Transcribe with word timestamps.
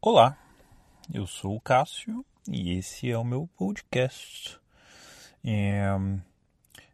Olá, 0.00 0.38
eu 1.12 1.26
sou 1.26 1.56
o 1.56 1.60
Cássio 1.60 2.24
e 2.48 2.78
esse 2.78 3.10
é 3.10 3.18
o 3.18 3.24
meu 3.24 3.48
podcast. 3.56 4.56
É, 5.44 5.88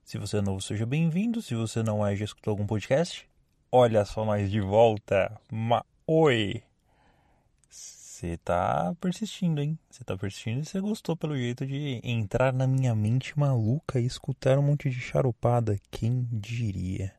se 0.03 0.17
você 0.17 0.39
é 0.39 0.41
novo, 0.41 0.63
seja 0.63 0.87
bem-vindo. 0.87 1.43
Se 1.43 1.55
você 1.55 1.83
não 1.83 2.05
é, 2.05 2.17
já 2.17 2.25
escutou 2.25 2.53
algum 2.53 2.67
podcast? 2.67 3.29
Olha 3.71 4.07
só 4.07 4.25
nós 4.25 4.51
de 4.51 4.59
volta. 4.59 5.39
Ma 5.53 5.85
Oi! 6.07 6.63
Você 7.69 8.39
tá 8.39 8.97
persistindo, 8.99 9.61
hein? 9.61 9.79
Você 9.91 10.03
tá 10.03 10.17
persistindo 10.17 10.63
e 10.63 10.65
você 10.65 10.81
gostou 10.81 11.15
pelo 11.15 11.37
jeito 11.37 11.67
de 11.67 12.01
entrar 12.03 12.55
na 12.55 12.67
minha 12.67 12.95
mente 12.95 13.39
maluca 13.39 14.01
e 14.01 14.07
escutar 14.07 14.59
um 14.59 14.63
monte 14.63 14.89
de 14.89 14.99
charupada. 14.99 15.77
Quem 15.91 16.27
diria? 16.33 17.15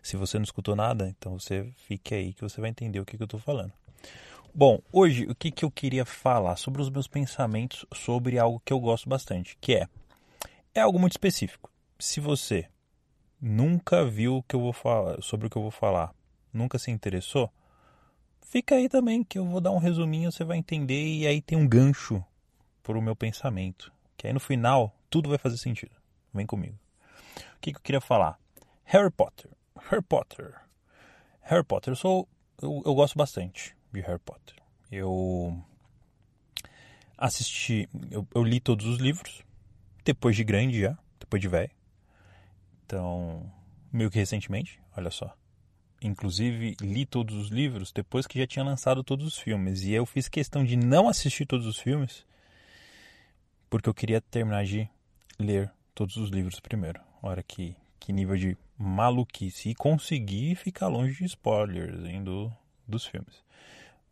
Se 0.00 0.16
você 0.16 0.38
não 0.38 0.44
escutou 0.44 0.76
nada, 0.76 1.08
então 1.08 1.40
você 1.40 1.72
fique 1.88 2.14
aí 2.14 2.32
que 2.32 2.42
você 2.42 2.60
vai 2.60 2.70
entender 2.70 3.00
o 3.00 3.04
que, 3.04 3.16
que 3.16 3.22
eu 3.24 3.28
tô 3.28 3.40
falando. 3.40 3.72
Bom, 4.54 4.82
hoje 4.92 5.24
o 5.24 5.34
que, 5.34 5.50
que 5.50 5.64
eu 5.64 5.70
queria 5.70 6.04
falar 6.04 6.56
sobre 6.56 6.82
os 6.82 6.90
meus 6.90 7.08
pensamentos 7.08 7.86
sobre 7.94 8.38
algo 8.38 8.60
que 8.62 8.70
eu 8.70 8.78
gosto 8.78 9.08
bastante, 9.08 9.56
que 9.58 9.74
é 9.74 9.88
é 10.74 10.80
algo 10.80 10.98
muito 10.98 11.12
específico. 11.12 11.72
Se 11.98 12.20
você 12.20 12.68
nunca 13.40 14.04
viu 14.04 14.36
o 14.36 14.42
que 14.42 14.54
eu 14.54 14.60
vou 14.60 14.74
falar, 14.74 15.22
sobre 15.22 15.46
o 15.46 15.50
que 15.50 15.56
eu 15.56 15.62
vou 15.62 15.70
falar, 15.70 16.14
nunca 16.52 16.78
se 16.78 16.90
interessou, 16.90 17.50
fica 18.42 18.74
aí 18.74 18.90
também 18.90 19.24
que 19.24 19.38
eu 19.38 19.46
vou 19.46 19.58
dar 19.58 19.70
um 19.70 19.78
resuminho, 19.78 20.30
você 20.30 20.44
vai 20.44 20.58
entender 20.58 21.02
e 21.02 21.26
aí 21.26 21.40
tem 21.40 21.56
um 21.56 21.66
gancho 21.66 22.22
para 22.82 22.98
o 22.98 23.02
meu 23.02 23.16
pensamento, 23.16 23.90
que 24.18 24.26
aí 24.26 24.34
no 24.34 24.40
final 24.40 24.94
tudo 25.08 25.30
vai 25.30 25.38
fazer 25.38 25.56
sentido. 25.56 25.96
Vem 26.32 26.44
comigo. 26.44 26.78
O 27.56 27.60
que, 27.62 27.72
que 27.72 27.78
eu 27.78 27.82
queria 27.82 28.02
falar? 28.02 28.38
Harry 28.84 29.10
Potter. 29.10 29.50
Harry 29.88 30.02
Potter. 30.02 30.60
Harry 31.40 31.64
Potter, 31.64 31.92
eu 31.92 31.96
sou 31.96 32.28
eu, 32.60 32.82
eu 32.84 32.94
gosto 32.94 33.16
bastante 33.16 33.74
de 33.92 34.00
Harry 34.00 34.18
Potter. 34.18 34.56
Eu 34.90 35.62
assisti, 37.16 37.88
eu, 38.10 38.26
eu, 38.34 38.42
li 38.42 38.60
todos 38.60 38.86
os 38.86 38.98
livros, 38.98 39.42
depois 40.04 40.34
de 40.34 40.44
grande 40.44 40.80
já, 40.80 40.98
depois 41.18 41.40
de 41.40 41.48
velho. 41.48 41.70
Então, 42.84 43.50
meio 43.92 44.10
que 44.10 44.18
recentemente, 44.18 44.80
olha 44.96 45.10
só. 45.10 45.36
Inclusive, 46.02 46.76
li 46.80 47.06
todos 47.06 47.36
os 47.36 47.48
livros 47.48 47.92
depois 47.92 48.26
que 48.26 48.38
já 48.38 48.46
tinha 48.46 48.64
lançado 48.64 49.04
todos 49.04 49.24
os 49.24 49.38
filmes. 49.38 49.82
E 49.82 49.92
eu 49.92 50.04
fiz 50.04 50.28
questão 50.28 50.64
de 50.64 50.76
não 50.76 51.08
assistir 51.08 51.46
todos 51.46 51.66
os 51.66 51.78
filmes, 51.78 52.26
porque 53.70 53.88
eu 53.88 53.94
queria 53.94 54.20
terminar 54.20 54.64
de 54.64 54.88
ler 55.38 55.70
todos 55.94 56.16
os 56.16 56.28
livros 56.28 56.58
primeiro. 56.58 57.00
Olha 57.22 57.42
que, 57.42 57.76
que 58.00 58.12
nível 58.12 58.36
de 58.36 58.56
maluquice. 58.76 59.70
E 59.70 59.74
conseguir 59.74 60.56
ficar 60.56 60.88
longe 60.88 61.18
de 61.18 61.24
spoilers 61.26 62.04
hein, 62.04 62.24
do, 62.24 62.52
dos 62.86 63.06
filmes. 63.06 63.44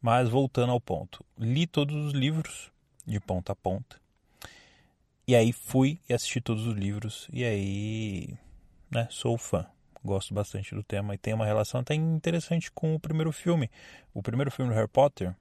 Mas 0.00 0.28
voltando 0.28 0.72
ao 0.72 0.80
ponto, 0.80 1.24
li 1.38 1.66
todos 1.66 1.94
os 2.06 2.12
livros 2.12 2.70
de 3.06 3.20
ponta 3.20 3.52
a 3.52 3.56
ponta. 3.56 4.00
E 5.26 5.36
aí 5.36 5.52
fui 5.52 6.00
e 6.08 6.14
assisti 6.14 6.40
todos 6.40 6.66
os 6.66 6.74
livros 6.74 7.28
e 7.32 7.44
aí, 7.44 8.34
né, 8.90 9.06
sou 9.10 9.36
fã. 9.36 9.66
Gosto 10.02 10.32
bastante 10.32 10.74
do 10.74 10.82
tema 10.82 11.14
e 11.14 11.18
tem 11.18 11.34
uma 11.34 11.44
relação 11.44 11.82
até 11.82 11.94
interessante 11.94 12.70
com 12.72 12.94
o 12.94 13.00
primeiro 13.00 13.30
filme. 13.30 13.70
O 14.14 14.22
primeiro 14.22 14.50
filme 14.50 14.70
do 14.70 14.74
Harry 14.74 14.88
Potter, 14.88 15.34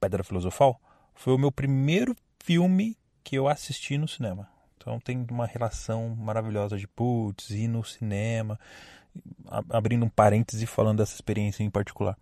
Pedra 0.00 0.24
Filosofal, 0.24 0.80
foi 1.14 1.32
o 1.32 1.38
meu 1.38 1.52
primeiro 1.52 2.16
filme 2.42 2.96
que 3.22 3.36
eu 3.36 3.46
assisti 3.48 3.96
no 3.96 4.08
cinema. 4.08 4.48
Então 4.76 4.98
tem 5.00 5.24
uma 5.30 5.46
relação 5.46 6.14
maravilhosa 6.16 6.76
de 6.76 6.86
putz, 6.86 7.50
ir 7.50 7.68
no 7.68 7.84
cinema, 7.84 8.58
abrindo 9.70 10.04
um 10.04 10.08
parêntese 10.08 10.66
falando 10.66 10.98
dessa 10.98 11.14
experiência 11.14 11.62
em 11.62 11.70
particular. 11.70 12.18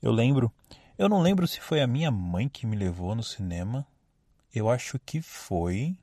Eu 0.00 0.12
lembro 0.12 0.52
eu 0.98 1.08
não 1.08 1.22
lembro 1.22 1.46
se 1.46 1.60
foi 1.60 1.80
a 1.80 1.86
minha 1.86 2.10
mãe 2.10 2.48
que 2.48 2.66
me 2.66 2.76
levou 2.76 3.14
no 3.14 3.22
cinema. 3.22 3.86
Eu 4.52 4.68
acho 4.68 4.98
que 4.98 5.22
foi. 5.22 5.96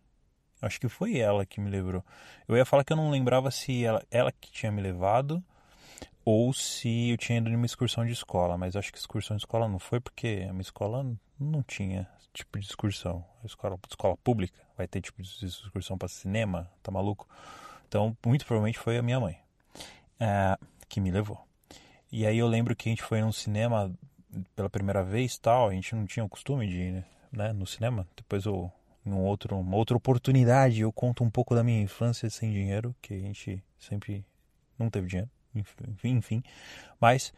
Acho 0.61 0.79
que 0.79 0.87
foi 0.87 1.17
ela 1.17 1.45
que 1.45 1.59
me 1.59 1.69
levou. 1.69 2.03
Eu 2.47 2.55
ia 2.55 2.65
falar 2.65 2.83
que 2.83 2.93
eu 2.93 2.97
não 2.97 3.11
lembrava 3.11 3.51
se 3.51 3.83
ela, 3.83 4.01
ela 4.09 4.31
que 4.31 4.49
tinha 4.51 4.71
me 4.71 4.81
levado 4.81 5.43
ou 6.23 6.51
se 6.53 7.09
eu 7.11 7.17
tinha 7.17 7.37
ido 7.37 7.49
numa 7.49 7.65
excursão 7.65 8.03
de 8.05 8.13
escola, 8.13 8.57
mas 8.57 8.75
acho 8.75 8.91
que 8.91 8.97
excursão 8.97 9.37
de 9.37 9.41
escola 9.41 9.67
não 9.67 9.77
foi 9.77 9.99
porque 9.99 10.45
a 10.49 10.51
minha 10.51 10.61
escola 10.61 11.05
não 11.39 11.61
tinha 11.61 12.09
tipo 12.33 12.57
de 12.57 12.65
excursão. 12.65 13.23
A 13.43 13.45
escola, 13.45 13.77
escola 13.87 14.17
pública 14.17 14.59
vai 14.77 14.87
ter 14.87 15.01
tipo 15.01 15.21
de 15.21 15.45
excursão 15.45 15.97
para 15.97 16.07
cinema, 16.07 16.71
tá 16.81 16.91
maluco? 16.91 17.27
Então, 17.87 18.17
muito 18.25 18.45
provavelmente 18.45 18.79
foi 18.79 18.97
a 18.97 19.03
minha 19.03 19.19
mãe 19.19 19.37
é, 20.19 20.57
que 20.87 20.99
me 20.99 21.11
levou. 21.11 21.45
E 22.11 22.25
aí 22.25 22.37
eu 22.37 22.47
lembro 22.47 22.75
que 22.75 22.89
a 22.89 22.91
gente 22.91 23.03
foi 23.03 23.21
num 23.21 23.31
cinema 23.31 23.93
pela 24.55 24.69
primeira 24.69 25.03
vez 25.03 25.37
tal, 25.37 25.69
a 25.69 25.73
gente 25.73 25.95
não 25.95 26.05
tinha 26.05 26.25
o 26.25 26.29
costume 26.29 26.67
de 26.67 26.77
ir 26.77 27.05
né, 27.31 27.53
no 27.53 27.65
cinema. 27.65 28.07
Depois 28.15 28.45
eu, 28.45 28.71
em 29.05 29.13
outro, 29.13 29.57
uma 29.57 29.77
outra 29.77 29.95
oportunidade, 29.95 30.81
eu 30.81 30.91
conto 30.91 31.23
um 31.23 31.29
pouco 31.29 31.53
da 31.53 31.63
minha 31.63 31.81
infância 31.81 32.29
sem 32.29 32.51
dinheiro, 32.51 32.95
que 33.01 33.13
a 33.13 33.19
gente 33.19 33.63
sempre 33.79 34.25
não 34.77 34.89
teve 34.89 35.07
dinheiro, 35.07 35.29
enfim, 35.53 36.11
enfim. 36.11 36.43
Mas, 36.99 37.33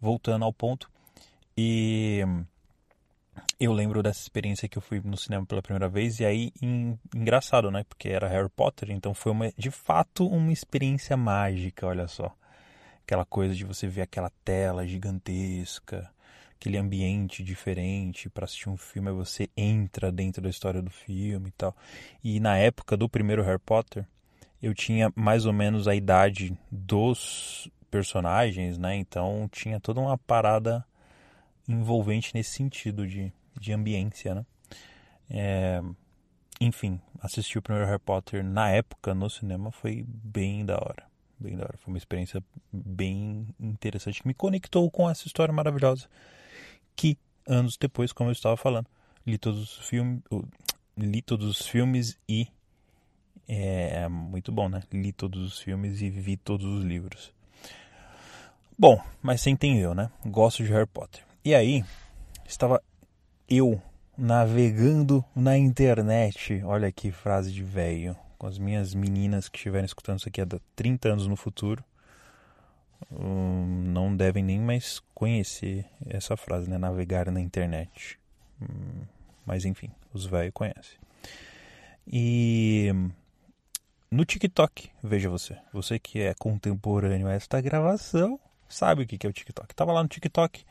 voltando 0.00 0.44
ao 0.44 0.52
ponto, 0.52 0.90
e 1.56 2.24
eu 3.58 3.72
lembro 3.72 4.02
dessa 4.02 4.20
experiência 4.20 4.68
que 4.68 4.78
eu 4.78 4.82
fui 4.82 5.00
no 5.00 5.16
cinema 5.16 5.44
pela 5.44 5.62
primeira 5.62 5.88
vez, 5.88 6.20
e 6.20 6.24
aí, 6.24 6.52
em, 6.62 6.98
engraçado, 7.14 7.70
né, 7.70 7.84
porque 7.84 8.08
era 8.08 8.28
Harry 8.28 8.48
Potter, 8.48 8.90
então 8.90 9.12
foi 9.12 9.32
uma, 9.32 9.52
de 9.56 9.70
fato 9.70 10.26
uma 10.26 10.52
experiência 10.52 11.16
mágica, 11.16 11.86
olha 11.86 12.08
só. 12.08 12.34
Aquela 13.04 13.24
coisa 13.24 13.54
de 13.54 13.64
você 13.64 13.88
ver 13.88 14.02
aquela 14.02 14.30
tela 14.44 14.86
gigantesca, 14.86 16.10
aquele 16.60 16.76
ambiente 16.76 17.42
diferente 17.42 18.28
para 18.28 18.44
assistir 18.44 18.68
um 18.68 18.76
filme, 18.76 19.10
você 19.10 19.48
entra 19.56 20.12
dentro 20.12 20.42
da 20.42 20.50
história 20.50 20.82
do 20.82 20.90
filme 20.90 21.48
e 21.48 21.52
tal. 21.52 21.74
E 22.22 22.38
na 22.38 22.58
época 22.58 22.98
do 22.98 23.08
primeiro 23.08 23.42
Harry 23.42 23.58
Potter, 23.58 24.06
eu 24.62 24.74
tinha 24.74 25.10
mais 25.16 25.46
ou 25.46 25.54
menos 25.54 25.88
a 25.88 25.94
idade 25.94 26.54
dos 26.70 27.66
personagens, 27.90 28.76
né? 28.76 28.94
Então 28.94 29.48
tinha 29.50 29.80
toda 29.80 30.00
uma 30.00 30.18
parada 30.18 30.84
envolvente 31.66 32.34
nesse 32.34 32.50
sentido 32.50 33.06
de, 33.06 33.32
de 33.58 33.72
ambiência, 33.72 34.34
né? 34.34 34.46
É, 35.30 35.80
enfim, 36.60 37.00
assistir 37.22 37.56
o 37.56 37.62
primeiro 37.62 37.88
Harry 37.88 38.02
Potter 38.02 38.44
na 38.44 38.68
época 38.68 39.14
no 39.14 39.30
cinema 39.30 39.72
foi 39.72 40.04
bem 40.06 40.66
da 40.66 40.74
hora. 40.74 41.08
Bem 41.38 41.56
da 41.56 41.64
hora. 41.64 41.78
Foi 41.78 41.90
uma 41.90 41.98
experiência 41.98 42.44
bem 42.70 43.48
interessante 43.58 44.20
que 44.20 44.28
me 44.28 44.34
conectou 44.34 44.90
com 44.90 45.08
essa 45.08 45.26
história 45.26 45.54
maravilhosa 45.54 46.06
que 47.00 47.16
anos 47.46 47.78
depois, 47.78 48.12
como 48.12 48.28
eu 48.28 48.32
estava 48.32 48.58
falando, 48.58 48.86
li 49.26 49.38
todos 49.38 49.78
os 49.78 49.88
filmes, 49.88 50.22
li 50.98 51.22
todos 51.22 51.46
os 51.46 51.66
filmes 51.66 52.18
e 52.28 52.46
é 53.48 54.06
muito 54.06 54.52
bom, 54.52 54.68
né? 54.68 54.82
Li 54.92 55.10
todos 55.10 55.42
os 55.42 55.58
filmes 55.58 56.02
e 56.02 56.10
vi 56.10 56.36
todos 56.36 56.66
os 56.66 56.84
livros. 56.84 57.32
Bom, 58.78 59.02
mas 59.22 59.40
você 59.40 59.48
entendeu, 59.48 59.94
né? 59.94 60.10
Gosto 60.26 60.62
de 60.62 60.70
Harry 60.70 60.86
Potter. 60.86 61.24
E 61.42 61.54
aí, 61.54 61.82
estava 62.46 62.82
eu 63.48 63.80
navegando 64.16 65.24
na 65.34 65.56
internet. 65.56 66.62
Olha 66.64 66.92
que 66.92 67.10
frase 67.10 67.50
de 67.50 67.64
velho. 67.64 68.14
Com 68.36 68.46
as 68.46 68.58
minhas 68.58 68.92
meninas 68.92 69.48
que 69.48 69.56
estiverem 69.56 69.86
escutando 69.86 70.18
isso 70.18 70.28
aqui 70.28 70.42
há 70.42 70.46
30 70.76 71.08
anos 71.08 71.26
no 71.26 71.34
futuro. 71.34 71.82
Hum, 73.12 73.84
não 73.86 74.14
devem 74.14 74.42
nem 74.42 74.60
mais 74.60 75.00
conhecer 75.14 75.86
essa 76.06 76.36
frase, 76.36 76.68
né? 76.68 76.78
Navegar 76.78 77.30
na 77.30 77.40
internet. 77.40 78.18
Hum, 78.60 79.02
mas 79.46 79.64
enfim, 79.64 79.90
os 80.12 80.26
velhos 80.26 80.52
conhecem. 80.52 80.98
E 82.06 82.92
no 84.10 84.24
TikTok, 84.24 84.90
veja 85.02 85.30
você, 85.30 85.56
você 85.72 85.98
que 85.98 86.20
é 86.20 86.34
contemporâneo 86.34 87.28
a 87.28 87.32
esta 87.32 87.60
gravação, 87.60 88.40
sabe 88.68 89.02
o 89.02 89.06
que 89.06 89.26
é 89.26 89.30
o 89.30 89.32
TikTok. 89.32 89.74
Tava 89.74 89.92
lá 89.92 90.02
no 90.02 90.08
TikTok, 90.08 90.64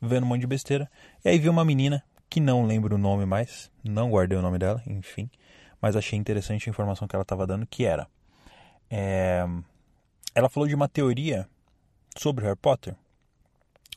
vendo 0.00 0.24
um 0.24 0.28
monte 0.28 0.40
de 0.40 0.46
besteira, 0.46 0.90
e 1.24 1.28
aí 1.28 1.38
vi 1.38 1.48
uma 1.48 1.64
menina 1.64 2.02
que 2.28 2.40
não 2.40 2.64
lembro 2.64 2.96
o 2.96 2.98
nome 2.98 3.24
mais, 3.26 3.70
não 3.84 4.10
guardei 4.10 4.36
o 4.38 4.42
nome 4.42 4.58
dela, 4.58 4.82
enfim, 4.86 5.30
mas 5.80 5.96
achei 5.96 6.18
interessante 6.18 6.68
a 6.68 6.70
informação 6.70 7.06
que 7.06 7.14
ela 7.14 7.22
estava 7.22 7.46
dando, 7.46 7.66
que 7.66 7.84
era. 7.84 8.08
É, 8.90 9.46
ela 10.34 10.48
falou 10.48 10.68
de 10.68 10.74
uma 10.74 10.88
teoria 10.88 11.48
sobre 12.20 12.44
Harry 12.44 12.56
Potter, 12.56 12.94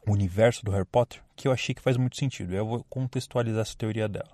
o 0.07 0.11
universo 0.11 0.63
do 0.63 0.71
Harry 0.71 0.85
Potter, 0.85 1.21
que 1.35 1.47
eu 1.47 1.51
achei 1.51 1.73
que 1.73 1.81
faz 1.81 1.97
muito 1.97 2.17
sentido. 2.17 2.53
Eu 2.53 2.65
vou 2.65 2.85
contextualizar 2.89 3.61
essa 3.61 3.75
teoria 3.75 4.07
dela. 4.07 4.31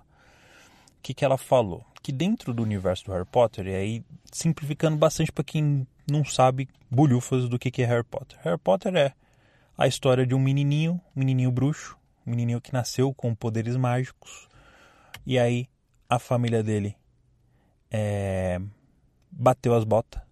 O 0.98 1.02
que, 1.02 1.14
que 1.14 1.24
ela 1.24 1.38
falou? 1.38 1.84
Que 2.02 2.12
dentro 2.12 2.52
do 2.52 2.62
universo 2.62 3.04
do 3.04 3.12
Harry 3.12 3.26
Potter, 3.26 3.66
e 3.66 3.74
aí 3.74 4.04
simplificando 4.32 4.96
bastante 4.96 5.32
para 5.32 5.44
quem 5.44 5.86
não 6.10 6.24
sabe 6.24 6.68
bolhufas 6.90 7.48
do 7.48 7.58
que, 7.58 7.70
que 7.70 7.82
é 7.82 7.86
Harry 7.86 8.04
Potter. 8.04 8.38
Harry 8.42 8.58
Potter 8.58 8.94
é 8.96 9.12
a 9.76 9.86
história 9.86 10.26
de 10.26 10.34
um 10.34 10.38
menininho, 10.38 11.00
um 11.14 11.20
menininho 11.20 11.50
bruxo, 11.50 11.96
um 12.26 12.30
menininho 12.30 12.60
que 12.60 12.72
nasceu 12.72 13.12
com 13.14 13.34
poderes 13.34 13.76
mágicos, 13.76 14.48
e 15.24 15.38
aí 15.38 15.68
a 16.08 16.18
família 16.18 16.62
dele 16.62 16.96
é, 17.90 18.60
bateu 19.30 19.74
as 19.74 19.84
botas 19.84 20.25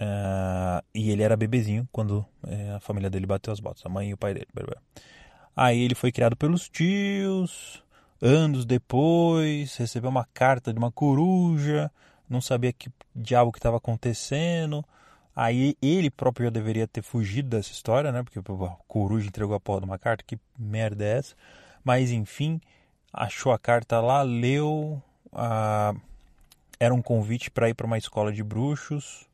Uh, 0.00 0.82
e 0.94 1.10
ele 1.10 1.22
era 1.22 1.36
bebezinho 1.36 1.86
quando 1.92 2.24
é, 2.46 2.70
a 2.70 2.80
família 2.80 3.10
dele 3.10 3.26
bateu 3.26 3.52
as 3.52 3.60
botas, 3.60 3.84
a 3.84 3.88
mãe 3.88 4.08
e 4.08 4.14
o 4.14 4.16
pai 4.16 4.32
dele. 4.32 4.48
Aí 5.54 5.78
ele 5.82 5.94
foi 5.94 6.10
criado 6.10 6.34
pelos 6.34 6.70
tios, 6.70 7.84
anos 8.20 8.64
depois, 8.64 9.76
recebeu 9.76 10.08
uma 10.08 10.26
carta 10.32 10.72
de 10.72 10.78
uma 10.78 10.90
coruja, 10.90 11.90
não 12.28 12.40
sabia 12.40 12.72
que 12.72 12.90
diabo 13.14 13.52
que 13.52 13.58
estava 13.58 13.76
acontecendo. 13.76 14.82
Aí 15.36 15.76
ele 15.82 16.10
próprio 16.10 16.46
já 16.46 16.50
deveria 16.50 16.88
ter 16.88 17.02
fugido 17.02 17.50
dessa 17.50 17.70
história, 17.70 18.10
né? 18.10 18.22
Porque 18.22 18.38
a 18.38 18.76
coruja 18.88 19.26
entregou 19.26 19.54
a 19.54 19.60
porra 19.60 19.80
de 19.80 19.86
uma 19.86 19.98
carta, 19.98 20.24
que 20.26 20.38
merda 20.58 21.04
é 21.04 21.18
essa? 21.18 21.34
Mas 21.84 22.10
enfim, 22.10 22.60
achou 23.12 23.52
a 23.52 23.58
carta 23.58 24.00
lá, 24.00 24.22
leu. 24.22 25.00
Ah, 25.32 25.94
era 26.78 26.94
um 26.94 27.02
convite 27.02 27.50
para 27.50 27.68
ir 27.68 27.74
para 27.74 27.86
uma 27.86 27.98
escola 27.98 28.32
de 28.32 28.42
bruxos. 28.42 29.28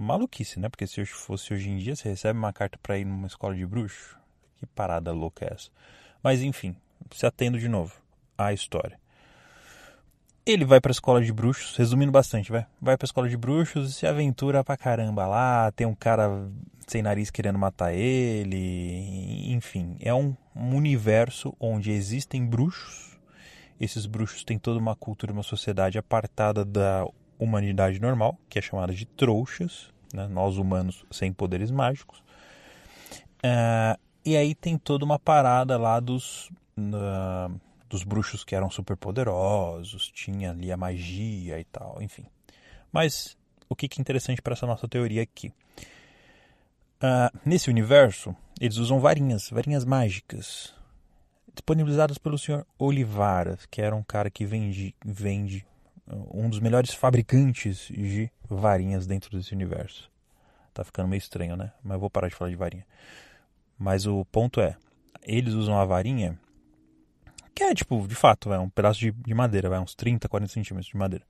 Maluquice, 0.00 0.60
né? 0.60 0.68
Porque 0.68 0.86
se 0.86 1.04
fosse 1.06 1.52
hoje 1.52 1.68
em 1.68 1.78
dia, 1.78 1.96
você 1.96 2.08
recebe 2.08 2.38
uma 2.38 2.52
carta 2.52 2.78
para 2.82 2.98
ir 2.98 3.04
numa 3.04 3.26
escola 3.26 3.54
de 3.54 3.66
bruxos. 3.66 4.16
Que 4.56 4.66
parada 4.66 5.12
louca 5.12 5.44
é 5.44 5.52
essa? 5.52 5.70
Mas 6.22 6.42
enfim, 6.42 6.76
se 7.12 7.26
atendo 7.26 7.58
de 7.58 7.68
novo 7.68 7.94
à 8.36 8.52
história. 8.52 8.98
Ele 10.46 10.64
vai 10.64 10.80
pra 10.80 10.90
escola 10.90 11.22
de 11.22 11.32
bruxos, 11.32 11.76
resumindo 11.76 12.10
bastante, 12.10 12.50
vai. 12.50 12.66
Vai 12.80 12.96
pra 12.96 13.04
escola 13.04 13.28
de 13.28 13.36
bruxos 13.36 13.90
e 13.90 13.92
se 13.92 14.06
aventura 14.06 14.64
pra 14.64 14.76
caramba 14.76 15.26
lá. 15.26 15.70
Tem 15.72 15.86
um 15.86 15.94
cara 15.94 16.48
sem 16.86 17.02
nariz 17.02 17.30
querendo 17.30 17.58
matar 17.58 17.92
ele. 17.92 19.52
Enfim, 19.52 19.96
é 20.00 20.14
um, 20.14 20.34
um 20.56 20.74
universo 20.74 21.54
onde 21.60 21.90
existem 21.90 22.46
bruxos. 22.46 23.18
Esses 23.80 24.06
bruxos 24.06 24.42
têm 24.42 24.58
toda 24.58 24.78
uma 24.78 24.96
cultura, 24.96 25.32
uma 25.32 25.42
sociedade 25.42 25.98
apartada 25.98 26.64
da 26.64 27.06
humanidade 27.38 28.00
normal, 28.00 28.38
que 28.48 28.58
é 28.58 28.62
chamada 28.62 28.92
de 28.92 29.06
trouxas, 29.06 29.90
né? 30.12 30.26
nós 30.28 30.56
humanos 30.56 31.04
sem 31.10 31.32
poderes 31.32 31.70
mágicos. 31.70 32.18
Uh, 33.38 33.98
e 34.24 34.36
aí 34.36 34.54
tem 34.54 34.76
toda 34.76 35.04
uma 35.04 35.18
parada 35.18 35.76
lá 35.78 36.00
dos. 36.00 36.50
Uh, 36.76 37.60
dos 37.88 38.04
bruxos 38.04 38.44
que 38.44 38.54
eram 38.54 38.70
super 38.70 38.96
poderosos, 38.96 40.10
tinha 40.12 40.50
ali 40.50 40.70
a 40.70 40.76
magia 40.76 41.58
e 41.58 41.64
tal, 41.64 42.02
enfim. 42.02 42.26
Mas 42.92 43.36
o 43.68 43.74
que 43.74 43.86
é 43.86 44.00
interessante 44.00 44.42
para 44.42 44.52
essa 44.52 44.66
nossa 44.66 44.86
teoria 44.86 45.22
aqui? 45.22 45.48
Uh, 46.98 47.38
nesse 47.44 47.70
universo, 47.70 48.34
eles 48.60 48.76
usam 48.76 49.00
varinhas, 49.00 49.48
varinhas 49.50 49.84
mágicas, 49.84 50.74
disponibilizadas 51.54 52.18
pelo 52.18 52.38
senhor 52.38 52.66
Olivaras, 52.78 53.66
que 53.66 53.80
era 53.80 53.94
um 53.94 54.02
cara 54.02 54.30
que 54.30 54.44
vende, 54.44 54.94
vende 55.04 55.64
um 56.32 56.48
dos 56.48 56.60
melhores 56.60 56.92
fabricantes 56.94 57.88
de 57.88 58.30
varinhas 58.48 59.06
dentro 59.06 59.36
desse 59.36 59.52
universo. 59.52 60.10
Tá 60.72 60.84
ficando 60.84 61.08
meio 61.08 61.18
estranho, 61.18 61.56
né? 61.56 61.72
Mas 61.82 61.94
eu 61.94 62.00
vou 62.00 62.10
parar 62.10 62.28
de 62.28 62.34
falar 62.34 62.50
de 62.50 62.56
varinha. 62.56 62.86
Mas 63.78 64.06
o 64.06 64.24
ponto 64.26 64.60
é, 64.60 64.76
eles 65.22 65.54
usam 65.54 65.78
a 65.78 65.84
varinha 65.84 66.38
que 67.58 67.64
é, 67.64 67.74
tipo, 67.74 68.06
de 68.06 68.14
fato, 68.14 68.52
é 68.52 68.58
um 68.60 68.68
pedaço 68.68 69.00
de, 69.00 69.10
de 69.10 69.34
madeira, 69.34 69.68
vai 69.68 69.80
uns 69.80 69.92
30, 69.92 70.28
40 70.28 70.52
centímetros 70.52 70.92
de 70.92 70.96
madeira. 70.96 71.24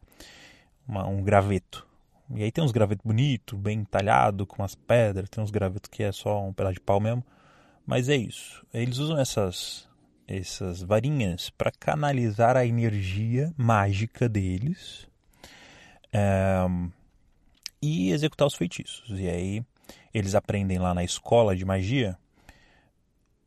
Uma, 0.86 1.06
um 1.06 1.22
graveto. 1.22 1.86
E 2.34 2.42
aí 2.42 2.52
tem 2.52 2.62
uns 2.62 2.70
gravetos 2.70 3.02
bonitos, 3.02 3.58
bem 3.58 3.82
talhado, 3.82 4.46
com 4.46 4.60
umas 4.60 4.74
pedras. 4.74 5.30
Tem 5.30 5.42
uns 5.42 5.50
gravetos 5.50 5.88
que 5.90 6.02
é 6.02 6.12
só 6.12 6.44
um 6.44 6.52
pedaço 6.52 6.74
de 6.74 6.80
pau 6.80 7.00
mesmo. 7.00 7.24
Mas 7.86 8.10
é 8.10 8.16
isso. 8.16 8.62
Eles 8.74 8.98
usam 8.98 9.18
essas, 9.18 9.87
essas 10.28 10.82
varinhas 10.82 11.48
para 11.48 11.72
canalizar 11.72 12.54
a 12.54 12.66
energia 12.66 13.52
mágica 13.56 14.28
deles 14.28 15.08
é, 16.12 16.66
e 17.80 18.10
executar 18.10 18.46
os 18.46 18.54
feitiços. 18.54 19.18
E 19.18 19.26
aí 19.28 19.64
eles 20.12 20.34
aprendem 20.34 20.78
lá 20.78 20.92
na 20.92 21.02
escola 21.02 21.56
de 21.56 21.64
magia 21.64 22.16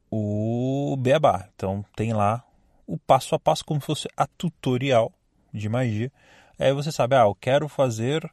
o 0.10 0.98
beabá. 0.98 1.48
Então 1.56 1.86
tem 1.96 2.14
lá 2.14 2.44
o 2.88 2.98
passo 2.98 3.36
a 3.36 3.40
passo 3.40 3.64
como 3.64 3.80
se 3.80 3.86
fosse 3.86 4.08
a 4.18 4.26
tutorial 4.26 5.14
de 5.54 5.70
magia. 5.70 6.12
Aí 6.58 6.74
você 6.74 6.92
sabe, 6.92 7.16
ah, 7.16 7.22
eu 7.22 7.36
quero 7.36 7.68
fazer 7.68 8.30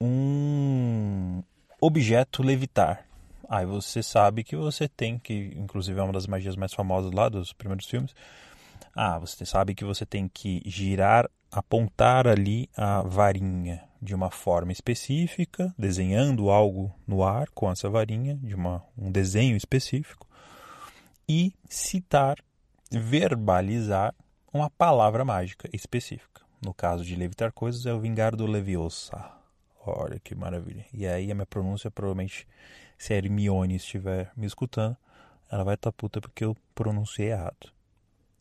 um 0.00 1.42
objeto 1.80 2.42
levitar. 2.42 3.06
Aí 3.48 3.66
você 3.66 4.02
sabe 4.02 4.44
que 4.44 4.56
você 4.56 4.88
tem 4.88 5.18
que, 5.18 5.52
inclusive 5.56 5.98
é 5.98 6.02
uma 6.02 6.12
das 6.12 6.26
magias 6.26 6.56
mais 6.56 6.72
famosas 6.72 7.12
lá 7.12 7.28
dos 7.28 7.52
primeiros 7.52 7.86
filmes. 7.86 8.14
Ah, 8.94 9.18
você 9.18 9.44
sabe 9.44 9.74
que 9.74 9.84
você 9.84 10.06
tem 10.06 10.28
que 10.28 10.62
girar, 10.64 11.28
apontar 11.50 12.26
ali 12.26 12.68
a 12.76 13.02
varinha 13.02 13.82
de 14.00 14.14
uma 14.14 14.30
forma 14.30 14.70
específica, 14.70 15.74
desenhando 15.78 16.50
algo 16.50 16.94
no 17.06 17.24
ar 17.24 17.48
com 17.54 17.70
essa 17.70 17.88
varinha, 17.88 18.38
de 18.42 18.54
uma, 18.54 18.82
um 18.96 19.10
desenho 19.10 19.56
específico, 19.56 20.28
e 21.28 21.54
citar 21.68 22.36
verbalizar 22.90 24.14
uma 24.52 24.70
palavra 24.70 25.24
mágica 25.24 25.68
específica. 25.72 26.42
No 26.64 26.72
caso 26.72 27.04
de 27.04 27.16
levitar 27.16 27.52
coisas, 27.52 27.86
é 27.86 27.92
o 27.92 28.00
vingar 28.00 28.36
do 28.36 28.46
Leviosa. 28.46 29.32
Olha 29.86 30.18
que 30.20 30.34
maravilha. 30.34 30.86
E 30.92 31.06
aí 31.06 31.30
a 31.30 31.34
minha 31.34 31.46
pronúncia, 31.46 31.90
provavelmente, 31.90 32.46
se 32.98 33.12
a 33.12 33.16
Hermione 33.16 33.76
estiver 33.76 34.30
me 34.36 34.46
escutando, 34.46 34.96
ela 35.50 35.64
vai 35.64 35.74
estar 35.74 35.90
tá 35.90 35.96
puta 35.96 36.20
porque 36.20 36.44
eu 36.44 36.56
pronunciei 36.74 37.30
errado. 37.30 37.72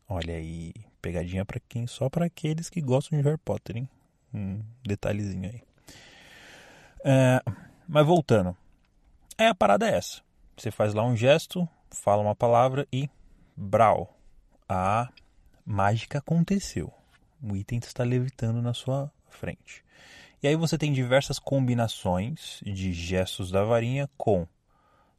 Olha 0.07 0.35
aí, 0.35 0.73
pegadinha 1.01 1.45
para 1.45 1.59
quem? 1.59 1.87
Só 1.87 2.09
para 2.09 2.25
aqueles 2.25 2.69
que 2.69 2.81
gostam 2.81 3.17
de 3.17 3.25
Harry 3.25 3.37
Potter, 3.37 3.77
hein? 3.77 3.89
Um 4.33 4.61
detalhezinho 4.85 5.49
aí. 5.49 5.61
É, 7.03 7.41
mas 7.87 8.05
voltando. 8.05 8.55
É, 9.37 9.47
a 9.47 9.55
parada 9.55 9.89
é 9.89 9.95
essa. 9.95 10.21
Você 10.57 10.71
faz 10.71 10.93
lá 10.93 11.03
um 11.03 11.15
gesto, 11.15 11.67
fala 11.89 12.21
uma 12.21 12.35
palavra 12.35 12.87
e 12.91 13.09
brau 13.55 14.17
a 14.67 15.09
mágica 15.65 16.19
aconteceu. 16.19 16.91
O 17.41 17.55
item 17.55 17.79
está 17.79 18.03
levitando 18.03 18.61
na 18.61 18.73
sua 18.73 19.11
frente. 19.29 19.83
E 20.43 20.47
aí 20.49 20.57
você 20.57 20.77
tem 20.77 20.91
diversas 20.91 21.39
combinações 21.39 22.59
de 22.61 22.91
gestos 22.91 23.49
da 23.49 23.63
varinha 23.63 24.09
com 24.17 24.45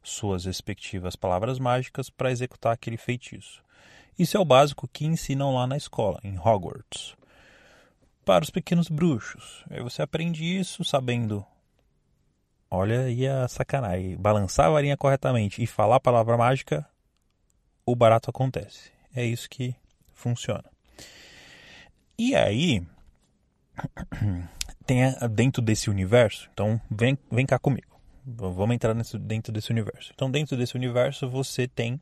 suas 0.03 0.45
respectivas 0.45 1.15
palavras 1.15 1.57
mágicas 1.57 2.11
para 2.11 2.29
executar 2.29 2.73
aquele 2.73 2.95
feitiço. 2.95 3.63
Isso 4.19 4.37
é 4.37 4.39
o 4.39 4.45
básico 4.45 4.87
que 4.87 5.03
ensinam 5.03 5.55
lá 5.55 5.65
na 5.65 5.75
escola, 5.75 6.19
em 6.23 6.37
Hogwarts. 6.37 7.15
Para 8.23 8.43
os 8.43 8.51
pequenos 8.51 8.87
bruxos. 8.87 9.65
Aí 9.71 9.81
você 9.81 10.03
aprende 10.03 10.45
isso 10.45 10.83
sabendo. 10.83 11.43
Olha 12.69 13.05
aí 13.05 13.27
a 13.27 13.47
sacanagem. 13.47 14.15
Balançar 14.17 14.67
a 14.67 14.71
varinha 14.71 14.95
corretamente 14.95 15.59
e 15.59 15.65
falar 15.65 15.95
a 15.95 15.99
palavra 15.99 16.37
mágica, 16.37 16.87
o 17.83 17.95
barato 17.95 18.29
acontece. 18.29 18.91
É 19.15 19.25
isso 19.25 19.49
que 19.49 19.75
funciona. 20.13 20.65
E 22.15 22.35
aí, 22.35 22.85
tem 24.85 25.01
dentro 25.31 25.61
desse 25.61 25.89
universo, 25.89 26.49
então 26.53 26.79
vem, 26.89 27.17
vem 27.31 27.45
cá 27.45 27.57
comigo. 27.57 27.99
Vamos 28.25 28.73
entrar 28.73 28.93
nesse, 28.93 29.19
dentro 29.19 29.53
desse 29.53 29.71
universo. 29.71 30.11
Então, 30.15 30.31
dentro 30.31 30.57
desse 30.57 30.75
universo, 30.75 31.29
você 31.29 31.67
tem 31.67 32.01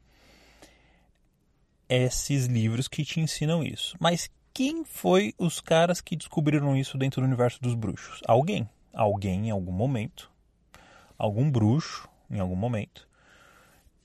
esses 1.89 2.45
livros 2.45 2.87
que 2.87 3.03
te 3.03 3.19
ensinam 3.19 3.61
isso. 3.61 3.97
Mas 3.99 4.29
quem 4.53 4.85
foi 4.85 5.33
os 5.37 5.59
caras 5.59 5.99
que 5.99 6.15
descobriram 6.15 6.77
isso 6.77 6.97
dentro 6.97 7.21
do 7.21 7.27
universo 7.27 7.61
dos 7.61 7.75
bruxos? 7.75 8.21
Alguém. 8.25 8.69
Alguém 8.93 9.47
em 9.47 9.51
algum 9.51 9.71
momento, 9.71 10.31
algum 11.17 11.49
bruxo 11.49 12.07
em 12.29 12.39
algum 12.39 12.55
momento, 12.55 13.07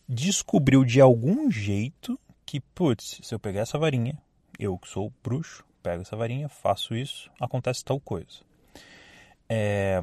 descobriu 0.09 0.85
de 0.85 1.01
algum 1.01 1.51
jeito 1.51 2.19
que, 2.45 2.59
putz, 2.59 3.21
se 3.23 3.35
eu 3.35 3.39
pegar 3.39 3.61
essa 3.61 3.79
varinha, 3.79 4.19
eu 4.59 4.79
que 4.79 4.89
sou 4.89 5.13
bruxo, 5.23 5.63
pego 5.83 6.03
essa 6.03 6.17
varinha, 6.17 6.49
faço 6.49 6.97
isso, 6.97 7.31
acontece 7.39 7.85
tal 7.85 8.01
coisa. 8.01 8.48
É... 9.49 10.01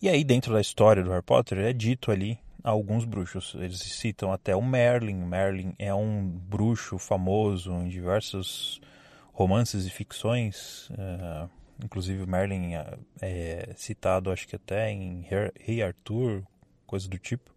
E 0.00 0.08
aí, 0.08 0.22
dentro 0.22 0.52
da 0.52 0.60
história 0.60 1.02
do 1.02 1.10
Harry 1.10 1.22
Potter, 1.22 1.58
é 1.58 1.72
dito 1.72 2.10
ali 2.10 2.38
alguns 2.62 3.04
bruxos. 3.04 3.54
Eles 3.54 3.80
citam 3.80 4.32
até 4.32 4.54
o 4.54 4.62
Merlin. 4.62 5.16
Merlin 5.16 5.74
é 5.78 5.92
um 5.92 6.28
bruxo 6.28 6.98
famoso 6.98 7.72
em 7.72 7.88
diversos 7.88 8.80
romances 9.32 9.86
e 9.86 9.90
ficções. 9.90 10.88
É... 10.96 11.48
Inclusive, 11.84 12.26
Merlin 12.26 12.74
é, 12.74 12.98
é 13.20 13.72
citado, 13.76 14.32
acho 14.32 14.48
que 14.48 14.56
até 14.56 14.90
em 14.90 15.24
Rei 15.60 15.80
Arthur, 15.80 16.42
coisa 16.86 17.08
do 17.08 17.18
tipo. 17.18 17.54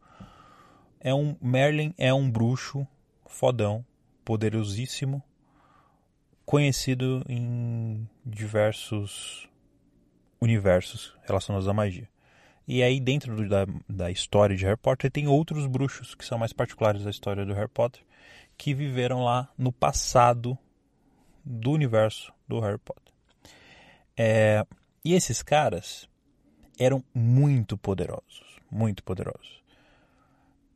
É 1.00 1.12
um 1.14 1.36
Merlin 1.42 1.94
é 1.98 2.14
um 2.14 2.30
bruxo 2.30 2.88
fodão, 3.26 3.84
poderosíssimo, 4.24 5.24
conhecido 6.46 7.24
em 7.28 8.08
diversos 8.24 9.50
universos 10.42 11.16
relacionados 11.24 11.68
à 11.68 11.74
magia. 11.74 12.10
E 12.68 12.82
aí, 12.82 13.00
dentro 13.00 13.48
da, 13.48 13.66
da 13.88 14.12
história 14.12 14.56
de 14.56 14.66
Harry 14.66 14.78
Potter, 14.78 15.12
tem 15.12 15.28
outros 15.28 15.68
bruxos 15.68 16.16
que 16.16 16.26
são 16.26 16.38
mais 16.38 16.54
particulares 16.54 17.04
da 17.04 17.10
história 17.10 17.46
do 17.46 17.54
Harry 17.54 17.70
Potter, 17.70 18.02
que 18.58 18.74
viveram 18.74 19.24
lá 19.24 19.50
no 19.58 19.72
passado 19.72 20.58
do 21.44 21.72
universo 21.72 22.32
do 22.48 22.60
Harry 22.60 22.78
Potter. 22.78 23.14
É, 24.18 24.66
e 25.04 25.14
esses 25.14 25.42
caras 25.42 26.08
eram 26.80 27.04
muito 27.14 27.78
poderosos, 27.78 28.60
muito 28.70 29.04
poderosos 29.04 29.62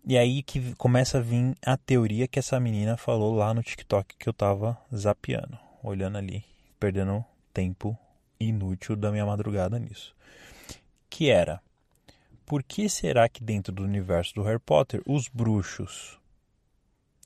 E 0.06 0.18
aí 0.18 0.44
que 0.44 0.74
começa 0.76 1.18
a 1.18 1.22
vir 1.22 1.56
a 1.66 1.78
teoria 1.78 2.28
que 2.28 2.40
essa 2.40 2.60
menina 2.60 2.98
falou 2.98 3.36
lá 3.36 3.54
no 3.54 3.64
TikTok 3.64 4.16
que 4.18 4.28
eu 4.28 4.34
tava 4.34 4.78
zapeando, 4.96 5.58
olhando 5.84 6.18
ali, 6.18 6.44
perdendo 6.80 7.24
tempo 7.54 7.98
inútil 8.40 8.96
da 8.96 9.12
minha 9.12 9.26
madrugada 9.26 9.80
nisso. 9.80 10.16
Que 11.10 11.30
era, 11.30 11.62
por 12.46 12.62
que 12.62 12.88
será 12.88 13.28
que 13.28 13.44
dentro 13.44 13.74
do 13.74 13.84
universo 13.84 14.36
do 14.36 14.44
Harry 14.44 14.60
Potter 14.60 15.02
os 15.06 15.28
bruxos, 15.28 16.20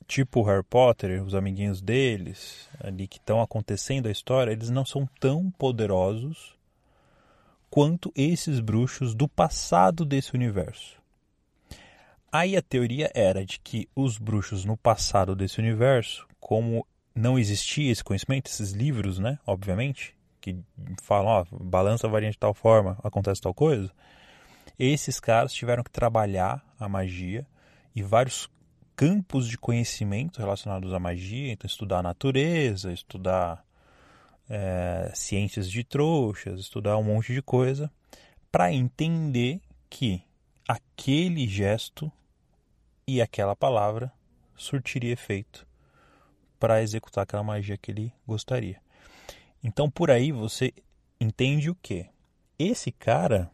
tipo 0.06 0.42
Harry 0.42 0.64
Potter, 0.64 1.22
os 1.22 1.34
amiguinhos 1.34 1.80
deles, 1.80 2.68
ali 2.82 3.06
que 3.06 3.18
estão 3.18 3.40
acontecendo 3.40 4.06
a 4.06 4.10
história, 4.10 4.52
eles 4.52 4.70
não 4.70 4.84
são 4.84 5.08
tão 5.18 5.50
poderosos 5.50 6.54
quanto 7.70 8.12
esses 8.16 8.60
bruxos 8.60 9.14
do 9.14 9.28
passado 9.28 10.04
desse 10.04 10.34
universo? 10.34 11.00
Aí 12.32 12.56
a 12.56 12.62
teoria 12.62 13.10
era 13.14 13.44
de 13.44 13.58
que 13.60 13.88
os 13.94 14.16
bruxos 14.16 14.64
no 14.64 14.76
passado 14.76 15.34
desse 15.34 15.58
universo, 15.58 16.26
como 16.38 16.86
não 17.14 17.38
existia 17.38 17.90
esse 17.90 18.04
conhecimento, 18.04 18.48
esses 18.48 18.70
livros, 18.70 19.18
né, 19.18 19.38
obviamente, 19.46 20.14
que 20.40 20.58
falam, 21.02 21.26
ó, 21.26 21.46
balança 21.52 22.08
varia 22.08 22.30
de 22.30 22.38
tal 22.38 22.54
forma, 22.54 22.98
acontece 23.02 23.40
tal 23.40 23.54
coisa, 23.54 23.90
esses 24.78 25.20
caras 25.20 25.52
tiveram 25.52 25.82
que 25.82 25.90
trabalhar 25.90 26.64
a 26.78 26.88
magia 26.88 27.46
e 27.94 28.02
vários 28.02 28.48
campos 28.96 29.48
de 29.48 29.58
conhecimento 29.58 30.38
relacionados 30.38 30.92
à 30.92 30.98
magia, 30.98 31.52
então 31.52 31.66
estudar 31.66 31.98
a 31.98 32.02
natureza, 32.02 32.92
estudar 32.92 33.64
é, 34.48 35.10
ciências 35.14 35.70
de 35.70 35.84
trouxas, 35.84 36.60
estudar 36.60 36.96
um 36.96 37.02
monte 37.02 37.32
de 37.32 37.42
coisa, 37.42 37.90
para 38.50 38.72
entender 38.72 39.60
que 39.88 40.22
aquele 40.66 41.46
gesto 41.46 42.10
e 43.06 43.20
aquela 43.20 43.56
palavra 43.56 44.12
surtiria 44.56 45.12
efeito 45.12 45.66
para 46.58 46.82
executar 46.82 47.24
aquela 47.24 47.42
magia 47.42 47.76
que 47.76 47.90
ele 47.90 48.12
gostaria. 48.26 48.80
Então 49.62 49.90
por 49.90 50.10
aí 50.10 50.32
você 50.32 50.72
entende 51.20 51.70
o 51.70 51.74
que? 51.74 52.06
Esse 52.58 52.90
cara 52.90 53.50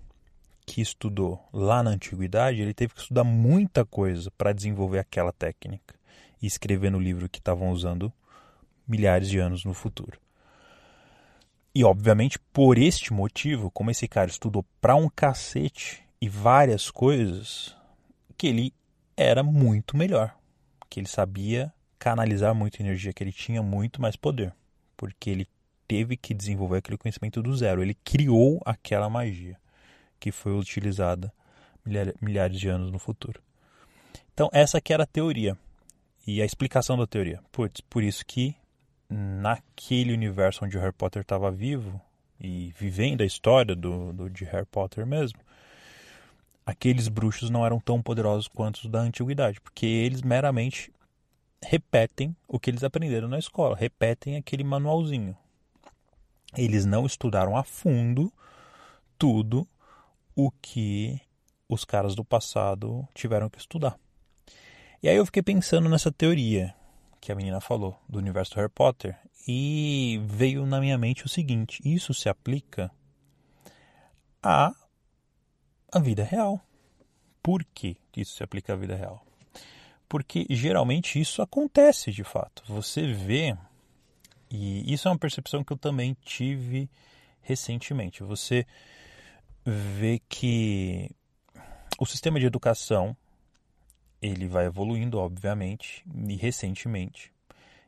que 0.64 0.80
estudou 0.80 1.40
lá 1.52 1.82
na 1.82 1.90
antiguidade, 1.90 2.60
ele 2.60 2.74
teve 2.74 2.94
que 2.94 3.00
estudar 3.00 3.24
muita 3.24 3.84
coisa 3.84 4.30
para 4.32 4.52
desenvolver 4.52 4.98
aquela 4.98 5.32
técnica 5.32 5.94
e 6.42 6.46
escrever 6.46 6.90
no 6.90 6.98
livro 6.98 7.28
que 7.28 7.38
estavam 7.38 7.70
usando 7.70 8.12
milhares 8.86 9.28
de 9.28 9.38
anos 9.38 9.64
no 9.64 9.72
futuro. 9.72 10.18
E 11.74 11.84
obviamente 11.84 12.38
por 12.52 12.78
este 12.78 13.12
motivo, 13.12 13.70
como 13.70 13.90
esse 13.90 14.08
cara 14.08 14.30
estudou 14.30 14.64
para 14.80 14.96
um 14.96 15.08
cacete 15.08 16.02
e 16.20 16.28
várias 16.28 16.90
coisas, 16.90 17.76
que 18.36 18.46
ele 18.46 18.72
era 19.16 19.42
muito 19.42 19.96
melhor, 19.96 20.36
que 20.88 21.00
ele 21.00 21.08
sabia 21.08 21.72
canalizar 21.98 22.54
muita 22.54 22.82
energia, 22.82 23.12
que 23.12 23.22
ele 23.22 23.32
tinha 23.32 23.62
muito 23.62 24.00
mais 24.00 24.16
poder, 24.16 24.54
porque 24.96 25.30
ele 25.30 25.48
teve 25.86 26.16
que 26.16 26.34
desenvolver 26.34 26.78
aquele 26.78 26.98
conhecimento 26.98 27.42
do 27.42 27.56
zero. 27.56 27.82
Ele 27.82 27.94
criou 28.04 28.60
aquela 28.64 29.08
magia 29.08 29.56
que 30.18 30.32
foi 30.32 30.52
utilizada 30.52 31.32
milhares 32.20 32.58
de 32.58 32.68
anos 32.68 32.90
no 32.90 32.98
futuro. 32.98 33.40
Então, 34.32 34.50
essa 34.52 34.80
que 34.80 34.92
era 34.92 35.04
a 35.04 35.06
teoria 35.06 35.56
e 36.26 36.42
a 36.42 36.44
explicação 36.44 36.98
da 36.98 37.06
teoria. 37.06 37.40
Putz, 37.52 37.80
por 37.80 38.02
isso 38.02 38.24
que 38.26 38.56
naquele 39.08 40.12
universo 40.12 40.64
onde 40.64 40.76
o 40.76 40.80
Harry 40.80 40.92
Potter 40.92 41.22
estava 41.22 41.50
vivo 41.50 42.00
e 42.40 42.74
vivendo 42.78 43.22
a 43.22 43.26
história 43.26 43.74
do, 43.74 44.12
do, 44.12 44.28
de 44.28 44.44
Harry 44.44 44.66
Potter 44.66 45.06
mesmo, 45.06 45.38
aqueles 46.66 47.08
bruxos 47.08 47.48
não 47.48 47.64
eram 47.64 47.78
tão 47.78 48.02
poderosos 48.02 48.48
quanto 48.48 48.76
os 48.76 48.90
da 48.90 48.98
antiguidade, 49.00 49.60
porque 49.60 49.86
eles 49.86 50.22
meramente 50.22 50.92
repetem 51.64 52.36
o 52.46 52.58
que 52.58 52.70
eles 52.70 52.84
aprenderam 52.84 53.28
na 53.28 53.38
escola, 53.38 53.76
repetem 53.76 54.36
aquele 54.36 54.64
manualzinho. 54.64 55.36
Eles 56.56 56.84
não 56.84 57.06
estudaram 57.06 57.56
a 57.56 57.62
fundo 57.62 58.32
tudo 59.18 59.68
o 60.34 60.50
que 60.50 61.20
os 61.68 61.84
caras 61.84 62.14
do 62.14 62.24
passado 62.24 63.06
tiveram 63.14 63.50
que 63.50 63.58
estudar. 63.58 63.98
E 65.02 65.08
aí 65.08 65.16
eu 65.16 65.26
fiquei 65.26 65.42
pensando 65.42 65.88
nessa 65.88 66.10
teoria 66.10 66.74
que 67.20 67.30
a 67.30 67.34
menina 67.34 67.60
falou 67.60 67.98
do 68.08 68.18
universo 68.18 68.52
do 68.52 68.56
Harry 68.56 68.72
Potter 68.72 69.18
e 69.46 70.20
veio 70.26 70.66
na 70.66 70.80
minha 70.80 70.98
mente 70.98 71.24
o 71.24 71.28
seguinte: 71.28 71.80
isso 71.84 72.14
se 72.14 72.28
aplica 72.28 72.90
a 74.42 74.72
a 75.92 75.98
vida 75.98 76.24
real. 76.24 76.60
Por 77.42 77.64
que 77.64 77.96
isso 78.16 78.36
se 78.36 78.42
aplica 78.42 78.72
à 78.72 78.76
vida 78.76 78.96
real? 78.96 79.24
Porque 80.08 80.46
geralmente 80.50 81.20
isso 81.20 81.42
acontece 81.42 82.12
de 82.12 82.24
fato. 82.24 82.62
Você 82.66 83.12
vê 83.12 83.56
e 84.50 84.92
isso 84.92 85.08
é 85.08 85.10
uma 85.10 85.18
percepção 85.18 85.64
que 85.64 85.72
eu 85.72 85.76
também 85.76 86.16
tive 86.24 86.88
recentemente. 87.40 88.22
Você 88.22 88.66
vê 89.64 90.20
que 90.28 91.10
o 91.98 92.06
sistema 92.06 92.38
de 92.38 92.46
educação 92.46 93.16
ele 94.20 94.46
vai 94.46 94.66
evoluindo, 94.66 95.18
obviamente, 95.18 96.04
e 96.28 96.36
recentemente 96.36 97.32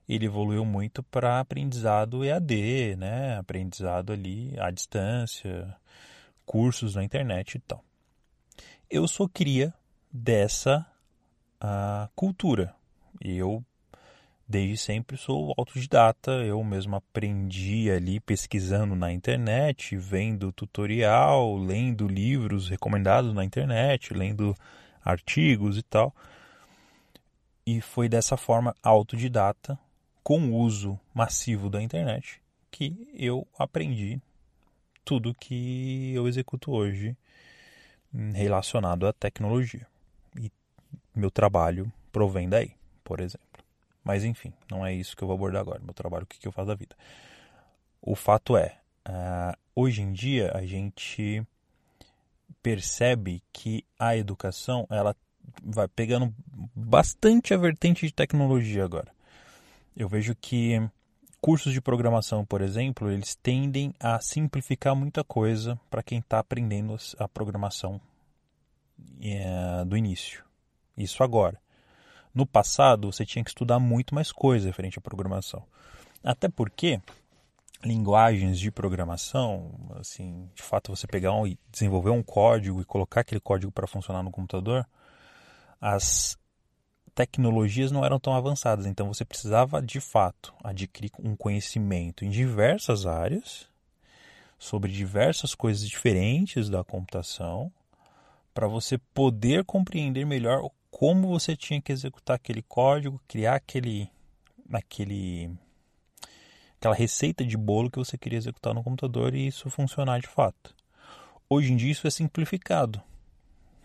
ele 0.09 0.25
evoluiu 0.25 0.65
muito 0.65 1.03
para 1.03 1.39
aprendizado 1.39 2.25
EAD, 2.25 2.97
né? 2.97 3.37
Aprendizado 3.37 4.13
ali 4.13 4.59
à 4.59 4.71
distância, 4.71 5.77
cursos 6.47 6.95
na 6.95 7.05
internet 7.05 7.57
e 7.57 7.61
tal. 7.61 7.85
Eu 8.89 9.07
sou 9.07 9.29
cria 9.29 9.75
dessa 10.11 10.87
uh, 11.63 12.09
cultura. 12.17 12.75
Eu 13.21 13.63
desde 14.49 14.79
sempre 14.79 15.17
sou 15.19 15.53
autodidata, 15.59 16.31
eu 16.31 16.65
mesmo 16.65 16.97
aprendi 16.97 17.91
ali 17.91 18.19
pesquisando 18.19 18.97
na 18.97 19.13
internet, 19.13 19.95
vendo 19.97 20.51
tutorial, 20.51 21.57
lendo 21.57 22.09
livros 22.09 22.69
recomendados 22.69 23.35
na 23.35 23.45
internet, 23.45 24.15
lendo 24.15 24.57
artigos 25.05 25.77
e 25.77 25.83
tal. 25.83 26.15
E 27.67 27.83
foi 27.83 28.09
dessa 28.09 28.39
forma 28.39 28.75
autodidata, 28.83 29.79
com 30.23 30.53
uso 30.53 30.99
massivo 31.13 31.69
da 31.69 31.83
internet, 31.83 32.41
que 32.71 33.09
eu 33.15 33.47
aprendi 33.59 34.21
tudo 35.05 35.35
que 35.35 36.13
eu 36.15 36.27
executo 36.27 36.73
hoje 36.73 37.17
relacionado 38.35 39.07
à 39.07 39.13
tecnologia. 39.13 39.87
E 40.39 40.51
meu 41.15 41.31
trabalho 41.31 41.91
provém 42.11 42.49
daí, 42.49 42.73
por 43.05 43.21
exemplo. 43.21 43.48
Mas 44.09 44.25
enfim, 44.25 44.55
não 44.71 44.87
é 44.87 44.95
isso 44.95 45.15
que 45.15 45.23
eu 45.23 45.29
vou 45.29 45.35
abordar 45.35 45.61
agora. 45.61 45.83
Meu 45.85 45.93
trabalho, 45.93 46.25
o 46.25 46.27
que, 46.27 46.39
que 46.39 46.49
eu 46.49 46.53
faço 46.53 46.69
da 46.69 46.75
vida. 46.75 46.97
O 48.01 48.15
fato 48.15 48.57
é, 48.57 48.79
uh, 49.07 49.55
hoje 49.77 50.01
em 50.01 50.15
dia 50.15 50.51
a 50.55 50.65
gente 50.65 51.47
percebe 52.63 53.43
que 53.53 53.85
a 53.99 54.17
educação 54.17 54.87
ela 54.89 55.15
vai 55.63 55.87
pegando 55.89 56.35
bastante 56.75 57.53
a 57.53 57.59
vertente 57.59 58.07
de 58.07 58.15
tecnologia 58.15 58.83
agora. 58.83 59.13
Eu 59.95 60.09
vejo 60.09 60.35
que 60.35 60.81
cursos 61.39 61.75
de 61.75 61.81
programação, 61.83 62.47
por 62.47 62.63
exemplo, 62.63 63.11
eles 63.11 63.35
tendem 63.35 63.93
a 64.01 64.19
simplificar 64.21 64.97
muita 64.97 65.23
coisa 65.23 65.79
para 65.91 66.03
quem 66.03 66.21
está 66.21 66.39
aprendendo 66.39 66.97
a 67.19 67.29
programação 67.29 68.01
uh, 68.99 69.85
do 69.85 69.99
início. 69.99 70.43
Isso 70.97 71.23
agora. 71.23 71.61
No 72.39 72.47
passado, 72.47 73.11
você 73.11 73.27
tinha 73.27 73.43
que 73.43 73.51
estudar 73.51 73.81
muito 73.81 74.15
mais 74.15 74.31
coisa 74.31 74.69
referente 74.69 74.97
à 74.97 75.03
programação. 75.03 75.67
Até 76.23 76.49
porque 76.49 77.01
linguagens 77.85 78.61
de 78.61 78.71
programação, 78.71 79.73
assim, 79.99 80.49
de 80.55 80.63
fato 80.63 80.95
você 80.95 81.05
pegar 81.09 81.33
um, 81.33 81.49
e 81.49 81.59
desenvolver 81.69 82.11
um 82.11 82.23
código 82.23 82.81
e 82.81 82.85
colocar 82.85 83.23
aquele 83.23 83.41
código 83.41 83.73
para 83.73 83.89
funcionar 83.89 84.23
no 84.23 84.31
computador, 84.31 84.87
as 85.81 86.39
tecnologias 87.13 87.91
não 87.91 88.05
eram 88.05 88.21
tão 88.21 88.33
avançadas, 88.33 88.87
então 88.87 89.13
você 89.13 89.25
precisava 89.25 89.83
de 89.83 89.99
fato 89.99 90.55
adquirir 90.63 91.11
um 91.19 91.35
conhecimento 91.35 92.25
em 92.25 92.31
diversas 92.31 93.05
áreas 93.05 93.67
sobre 94.57 94.93
diversas 94.93 95.57
coisas 95.57 95.89
diferentes 95.89 96.71
da 96.71 96.85
computação 96.85 97.73
para 98.55 98.69
você 98.69 98.97
poder 99.13 99.65
compreender 99.65 100.25
melhor 100.25 100.71
como 100.99 101.29
você 101.29 101.57
tinha 101.57 101.81
que 101.81 101.93
executar 101.93 102.35
aquele 102.35 102.61
código, 102.61 103.21
criar 103.29 103.55
aquele, 103.55 104.11
aquele, 104.73 105.49
aquela 106.77 106.93
receita 106.93 107.45
de 107.45 107.57
bolo 107.57 107.89
que 107.89 108.01
você 108.01 108.19
queria 108.19 108.37
executar 108.37 108.75
no 108.75 108.83
computador 108.83 109.33
e 109.33 109.47
isso 109.47 109.71
funcionar 109.71 110.19
de 110.19 110.27
fato. 110.27 110.75
Hoje 111.49 111.73
em 111.73 111.77
dia 111.77 111.93
isso 111.93 112.05
é 112.09 112.11
simplificado. 112.11 113.01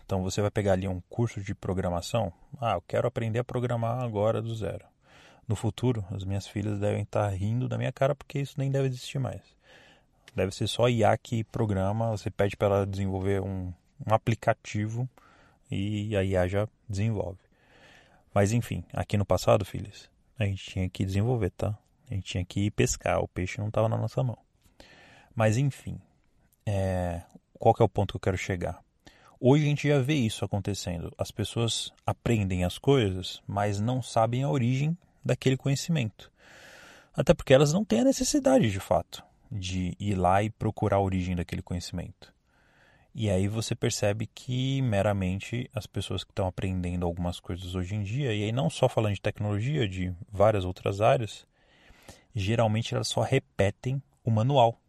Então 0.04 0.24
você 0.24 0.40
vai 0.40 0.50
pegar 0.50 0.72
ali 0.72 0.88
um 0.88 1.00
curso 1.08 1.40
de 1.40 1.54
programação. 1.54 2.32
Ah, 2.60 2.72
eu 2.72 2.82
quero 2.82 3.06
aprender 3.06 3.38
a 3.38 3.44
programar 3.44 4.02
agora 4.02 4.42
do 4.42 4.52
zero. 4.52 4.84
No 5.46 5.54
futuro, 5.54 6.04
as 6.10 6.24
minhas 6.24 6.48
filhas 6.48 6.80
devem 6.80 7.02
estar 7.02 7.28
rindo 7.28 7.68
da 7.68 7.78
minha 7.78 7.92
cara 7.92 8.16
porque 8.16 8.40
isso 8.40 8.56
nem 8.58 8.72
deve 8.72 8.88
existir 8.88 9.20
mais. 9.20 9.40
Deve 10.34 10.50
ser 10.50 10.66
só 10.66 10.88
IA 10.88 11.16
que 11.16 11.44
programa. 11.44 12.10
Você 12.10 12.28
pede 12.28 12.56
para 12.56 12.78
ela 12.78 12.86
desenvolver 12.88 13.40
um, 13.40 13.72
um 14.04 14.12
aplicativo 14.12 15.08
e 15.70 16.16
a 16.16 16.22
IA 16.22 16.48
já 16.48 16.68
desenvolve. 16.88 17.38
Mas 18.32 18.52
enfim, 18.52 18.84
aqui 18.92 19.16
no 19.16 19.24
passado, 19.24 19.64
filhos, 19.64 20.10
a 20.38 20.44
gente 20.44 20.64
tinha 20.64 20.88
que 20.88 21.04
desenvolver, 21.04 21.50
tá? 21.50 21.78
A 22.10 22.14
gente 22.14 22.24
tinha 22.24 22.44
que 22.44 22.66
ir 22.66 22.70
pescar, 22.70 23.20
o 23.20 23.28
peixe 23.28 23.58
não 23.58 23.68
estava 23.68 23.88
na 23.88 23.96
nossa 23.96 24.22
mão. 24.22 24.38
Mas 25.34 25.56
enfim, 25.56 26.00
é... 26.66 27.22
qual 27.58 27.74
que 27.74 27.82
é 27.82 27.84
o 27.84 27.88
ponto 27.88 28.12
que 28.12 28.16
eu 28.16 28.20
quero 28.20 28.36
chegar? 28.36 28.82
Hoje 29.40 29.64
a 29.64 29.66
gente 29.66 29.88
já 29.88 30.00
vê 30.00 30.14
isso 30.14 30.44
acontecendo. 30.44 31.12
As 31.18 31.30
pessoas 31.30 31.92
aprendem 32.06 32.64
as 32.64 32.78
coisas, 32.78 33.42
mas 33.46 33.80
não 33.80 34.00
sabem 34.00 34.42
a 34.42 34.48
origem 34.48 34.96
daquele 35.24 35.56
conhecimento. 35.56 36.30
Até 37.12 37.34
porque 37.34 37.54
elas 37.54 37.72
não 37.72 37.84
têm 37.84 38.00
a 38.00 38.04
necessidade, 38.04 38.70
de 38.70 38.80
fato, 38.80 39.22
de 39.50 39.96
ir 40.00 40.14
lá 40.14 40.42
e 40.42 40.50
procurar 40.50 40.96
a 40.96 41.00
origem 41.00 41.36
daquele 41.36 41.62
conhecimento. 41.62 42.32
E 43.14 43.30
aí 43.30 43.46
você 43.46 43.76
percebe 43.76 44.26
que 44.26 44.82
meramente 44.82 45.70
as 45.72 45.86
pessoas 45.86 46.24
que 46.24 46.32
estão 46.32 46.48
aprendendo 46.48 47.06
algumas 47.06 47.38
coisas 47.38 47.76
hoje 47.76 47.94
em 47.94 48.02
dia, 48.02 48.34
e 48.34 48.42
aí 48.42 48.52
não 48.52 48.68
só 48.68 48.88
falando 48.88 49.14
de 49.14 49.20
tecnologia, 49.20 49.88
de 49.88 50.12
várias 50.32 50.64
outras 50.64 51.00
áreas, 51.00 51.46
geralmente 52.34 52.92
elas 52.92 53.06
só 53.06 53.20
repetem 53.20 54.02
o 54.24 54.30
manual 54.32 54.80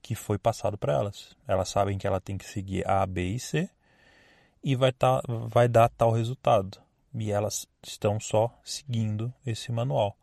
que 0.00 0.14
foi 0.14 0.38
passado 0.38 0.78
para 0.78 0.92
elas. 0.92 1.36
Elas 1.48 1.68
sabem 1.68 1.98
que 1.98 2.06
ela 2.06 2.20
tem 2.20 2.38
que 2.38 2.44
seguir 2.44 2.88
A, 2.88 3.04
B 3.04 3.30
e 3.30 3.40
C 3.40 3.68
e 4.62 4.76
vai, 4.76 4.92
tá, 4.92 5.20
vai 5.48 5.66
dar 5.66 5.88
tal 5.88 6.12
resultado. 6.12 6.80
E 7.12 7.32
elas 7.32 7.66
estão 7.82 8.20
só 8.20 8.56
seguindo 8.62 9.34
esse 9.44 9.72
manual. 9.72 10.16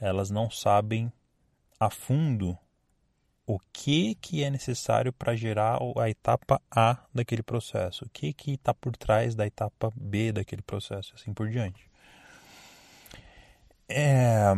Elas 0.00 0.30
não 0.30 0.50
sabem 0.50 1.12
a 1.78 1.88
fundo 1.88 2.58
o 3.54 3.58
que, 3.72 4.14
que 4.14 4.44
é 4.44 4.50
necessário 4.50 5.12
para 5.12 5.34
gerar 5.34 5.80
a 5.98 6.08
etapa 6.08 6.62
A 6.70 6.98
daquele 7.12 7.42
processo, 7.42 8.04
o 8.04 8.08
que 8.08 8.32
está 8.46 8.72
por 8.72 8.96
trás 8.96 9.34
da 9.34 9.44
etapa 9.44 9.92
B 9.96 10.30
daquele 10.30 10.62
processo, 10.62 11.12
assim 11.16 11.34
por 11.34 11.48
diante. 11.48 11.90
É... 13.88 14.52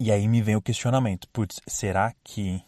E 0.00 0.10
aí 0.10 0.26
me 0.26 0.40
vem 0.40 0.56
o 0.56 0.62
questionamento: 0.62 1.28
putz, 1.28 1.60
será 1.66 2.14
que 2.24 2.62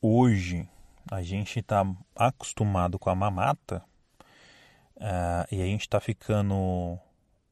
hoje 0.00 0.66
a 1.10 1.20
gente 1.22 1.58
está 1.58 1.84
acostumado 2.14 2.98
com 2.98 3.10
a 3.10 3.14
mamata? 3.14 3.84
Uh, 4.96 5.44
e 5.52 5.60
a 5.60 5.66
gente 5.66 5.82
está 5.82 6.00
ficando 6.00 6.98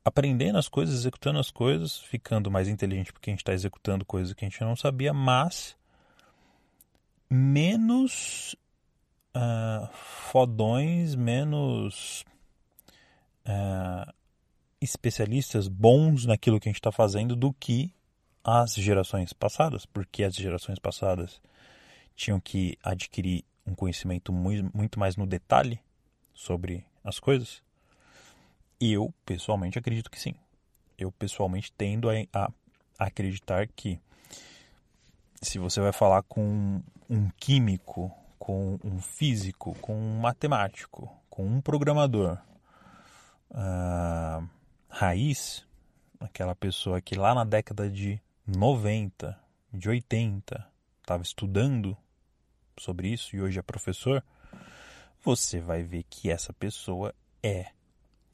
aprendendo 0.02 0.56
as 0.56 0.66
coisas, 0.66 0.94
executando 0.94 1.38
as 1.38 1.50
coisas, 1.50 1.98
ficando 1.98 2.50
mais 2.50 2.68
inteligente 2.68 3.12
porque 3.12 3.28
a 3.28 3.32
gente 3.32 3.40
está 3.40 3.52
executando 3.52 4.02
coisas 4.02 4.32
que 4.32 4.46
a 4.46 4.48
gente 4.48 4.62
não 4.62 4.74
sabia, 4.74 5.12
mas 5.12 5.76
menos 7.30 8.56
uh, 9.34 9.88
fodões, 9.92 11.14
menos 11.14 12.24
uh, 13.46 14.12
especialistas 14.80 15.68
bons 15.68 16.26
naquilo 16.26 16.60
que 16.60 16.68
a 16.68 16.70
gente 16.70 16.80
está 16.80 16.92
fazendo 16.92 17.34
do 17.34 17.52
que 17.52 17.92
as 18.42 18.74
gerações 18.74 19.32
passadas, 19.32 19.86
porque 19.86 20.22
as 20.22 20.34
gerações 20.34 20.78
passadas 20.78 21.40
tinham 22.14 22.38
que 22.38 22.76
adquirir 22.82 23.44
um 23.66 23.74
conhecimento 23.74 24.32
muito, 24.32 24.98
mais 24.98 25.16
no 25.16 25.26
detalhe 25.26 25.80
sobre 26.34 26.84
as 27.02 27.18
coisas? 27.18 27.62
Eu, 28.80 29.12
pessoalmente, 29.24 29.78
acredito 29.78 30.10
que 30.10 30.20
sim. 30.20 30.34
Eu, 30.98 31.10
pessoalmente, 31.10 31.72
tendo 31.72 32.10
a, 32.10 32.14
a 32.32 32.52
acreditar 32.98 33.66
que 33.68 33.98
se 35.44 35.58
você 35.58 35.80
vai 35.80 35.92
falar 35.92 36.22
com 36.22 36.82
um 37.08 37.28
químico, 37.36 38.10
com 38.38 38.78
um 38.82 38.98
físico, 38.98 39.74
com 39.80 39.94
um 39.94 40.18
matemático, 40.18 41.10
com 41.28 41.46
um 41.46 41.60
programador 41.60 42.38
uh, 43.50 44.48
raiz, 44.88 45.66
aquela 46.18 46.54
pessoa 46.54 47.00
que 47.00 47.14
lá 47.14 47.34
na 47.34 47.44
década 47.44 47.90
de 47.90 48.20
90, 48.46 49.38
de 49.72 49.88
80, 49.88 50.66
estava 51.00 51.22
estudando 51.22 51.96
sobre 52.78 53.08
isso 53.08 53.36
e 53.36 53.42
hoje 53.42 53.58
é 53.58 53.62
professor, 53.62 54.24
você 55.22 55.60
vai 55.60 55.82
ver 55.82 56.04
que 56.04 56.30
essa 56.30 56.52
pessoa 56.52 57.14
é 57.42 57.66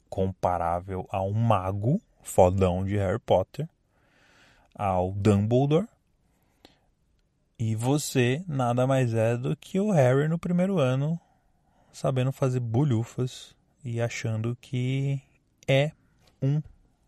comparável 0.09 1.07
a 1.11 1.21
um 1.21 1.33
mago 1.33 2.01
fodão 2.21 2.83
de 2.83 2.97
Harry 2.97 3.19
Potter, 3.19 3.67
ao 4.75 5.11
Dumbledore, 5.11 5.87
e 7.63 7.75
você 7.75 8.43
nada 8.47 8.87
mais 8.87 9.13
é 9.13 9.37
do 9.37 9.55
que 9.55 9.79
o 9.79 9.91
Harry 9.91 10.27
no 10.27 10.39
primeiro 10.39 10.79
ano, 10.79 11.19
sabendo 11.93 12.31
fazer 12.31 12.59
bolhufas 12.59 13.55
e 13.85 14.01
achando 14.01 14.57
que 14.59 15.21
é 15.67 15.91
um 16.41 16.59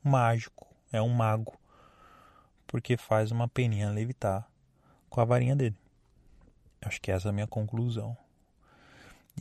mágico, 0.03 0.67
é 0.91 1.01
um 1.01 1.09
mago, 1.09 1.59
porque 2.67 2.95
faz 2.97 3.31
uma 3.31 3.47
peninha 3.47 3.89
levitar 3.89 4.47
com 5.09 5.19
a 5.19 5.25
varinha 5.25 5.55
dele. 5.55 5.75
Acho 6.83 7.01
que 7.01 7.11
essa 7.11 7.29
é 7.29 7.31
a 7.31 7.33
minha 7.33 7.47
conclusão. 7.47 8.15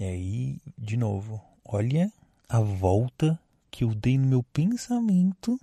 E 0.01 0.05
aí, 0.05 0.61
de 0.79 0.97
novo, 0.97 1.45
olha 1.63 2.11
a 2.49 2.59
volta 2.59 3.39
que 3.71 3.85
eu 3.85 3.95
dei 3.95 4.17
no 4.17 4.29
meu 4.29 4.43
pensamento. 4.43 5.61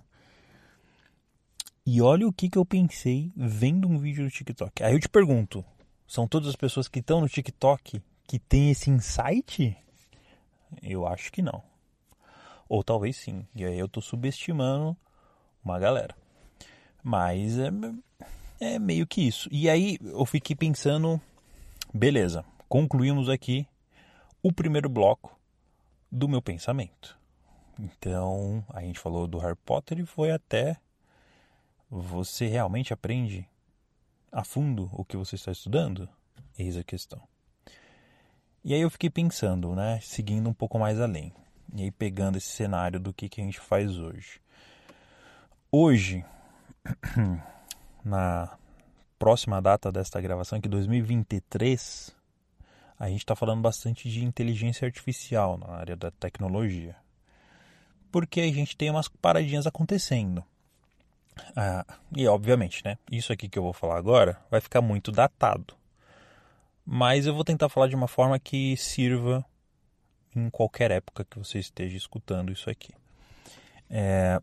E 1.92 2.00
olha 2.00 2.24
o 2.24 2.32
que, 2.32 2.48
que 2.48 2.56
eu 2.56 2.64
pensei 2.64 3.32
vendo 3.34 3.88
um 3.88 3.98
vídeo 3.98 4.24
do 4.24 4.30
TikTok. 4.30 4.84
Aí 4.84 4.92
eu 4.92 5.00
te 5.00 5.08
pergunto: 5.08 5.64
são 6.06 6.24
todas 6.24 6.48
as 6.48 6.54
pessoas 6.54 6.86
que 6.86 7.00
estão 7.00 7.20
no 7.20 7.28
TikTok 7.28 8.00
que 8.28 8.38
têm 8.38 8.70
esse 8.70 8.88
insight? 8.88 9.76
Eu 10.84 11.04
acho 11.04 11.32
que 11.32 11.42
não. 11.42 11.60
Ou 12.68 12.84
talvez 12.84 13.16
sim. 13.16 13.44
E 13.56 13.64
aí 13.64 13.76
eu 13.76 13.88
tô 13.88 14.00
subestimando 14.00 14.96
uma 15.64 15.80
galera. 15.80 16.14
Mas 17.02 17.58
é, 17.58 17.72
é 18.60 18.78
meio 18.78 19.04
que 19.04 19.26
isso. 19.26 19.48
E 19.50 19.68
aí 19.68 19.98
eu 20.00 20.24
fiquei 20.24 20.54
pensando: 20.54 21.20
beleza, 21.92 22.44
concluímos 22.68 23.28
aqui 23.28 23.66
o 24.40 24.52
primeiro 24.52 24.88
bloco 24.88 25.36
do 26.08 26.28
meu 26.28 26.40
pensamento. 26.40 27.18
Então, 27.80 28.64
a 28.68 28.80
gente 28.80 29.00
falou 29.00 29.26
do 29.26 29.38
Harry 29.38 29.58
Potter 29.64 29.98
e 29.98 30.06
foi 30.06 30.30
até 30.30 30.78
você 31.90 32.46
realmente 32.46 32.92
aprende 32.92 33.48
a 34.30 34.44
fundo 34.44 34.88
o 34.92 35.04
que 35.04 35.16
você 35.16 35.34
está 35.34 35.50
estudando? 35.50 36.08
Eis 36.56 36.76
a 36.76 36.84
questão. 36.84 37.20
E 38.62 38.72
aí 38.72 38.80
eu 38.80 38.90
fiquei 38.90 39.10
pensando, 39.10 39.74
né, 39.74 39.98
seguindo 40.00 40.48
um 40.48 40.52
pouco 40.54 40.78
mais 40.78 41.00
além. 41.00 41.32
E 41.74 41.82
aí 41.82 41.90
pegando 41.90 42.38
esse 42.38 42.48
cenário 42.48 43.00
do 43.00 43.12
que, 43.12 43.28
que 43.28 43.40
a 43.40 43.44
gente 43.44 43.58
faz 43.58 43.98
hoje. 43.98 44.40
Hoje, 45.72 46.24
na 48.04 48.56
próxima 49.18 49.60
data 49.60 49.90
desta 49.90 50.20
gravação, 50.20 50.60
que 50.60 50.68
2023, 50.68 52.14
a 52.98 53.08
gente 53.08 53.20
está 53.20 53.34
falando 53.34 53.62
bastante 53.62 54.08
de 54.08 54.24
inteligência 54.24 54.86
artificial 54.86 55.58
na 55.58 55.68
área 55.68 55.96
da 55.96 56.10
tecnologia. 56.10 56.94
Porque 58.12 58.40
a 58.40 58.52
gente 58.52 58.76
tem 58.76 58.90
umas 58.90 59.08
paradinhas 59.08 59.66
acontecendo. 59.66 60.44
Ah, 61.56 61.84
e 62.16 62.26
obviamente, 62.26 62.84
né? 62.84 62.96
Isso 63.10 63.32
aqui 63.32 63.48
que 63.48 63.58
eu 63.58 63.62
vou 63.62 63.72
falar 63.72 63.96
agora 63.96 64.38
vai 64.50 64.60
ficar 64.60 64.80
muito 64.80 65.10
datado. 65.10 65.74
Mas 66.84 67.26
eu 67.26 67.34
vou 67.34 67.44
tentar 67.44 67.68
falar 67.68 67.88
de 67.88 67.94
uma 67.94 68.08
forma 68.08 68.38
que 68.38 68.76
sirva 68.76 69.44
em 70.34 70.48
qualquer 70.50 70.90
época 70.90 71.24
que 71.24 71.38
você 71.38 71.58
esteja 71.58 71.96
escutando 71.96 72.52
isso 72.52 72.70
aqui. 72.70 72.92
É, 73.88 74.40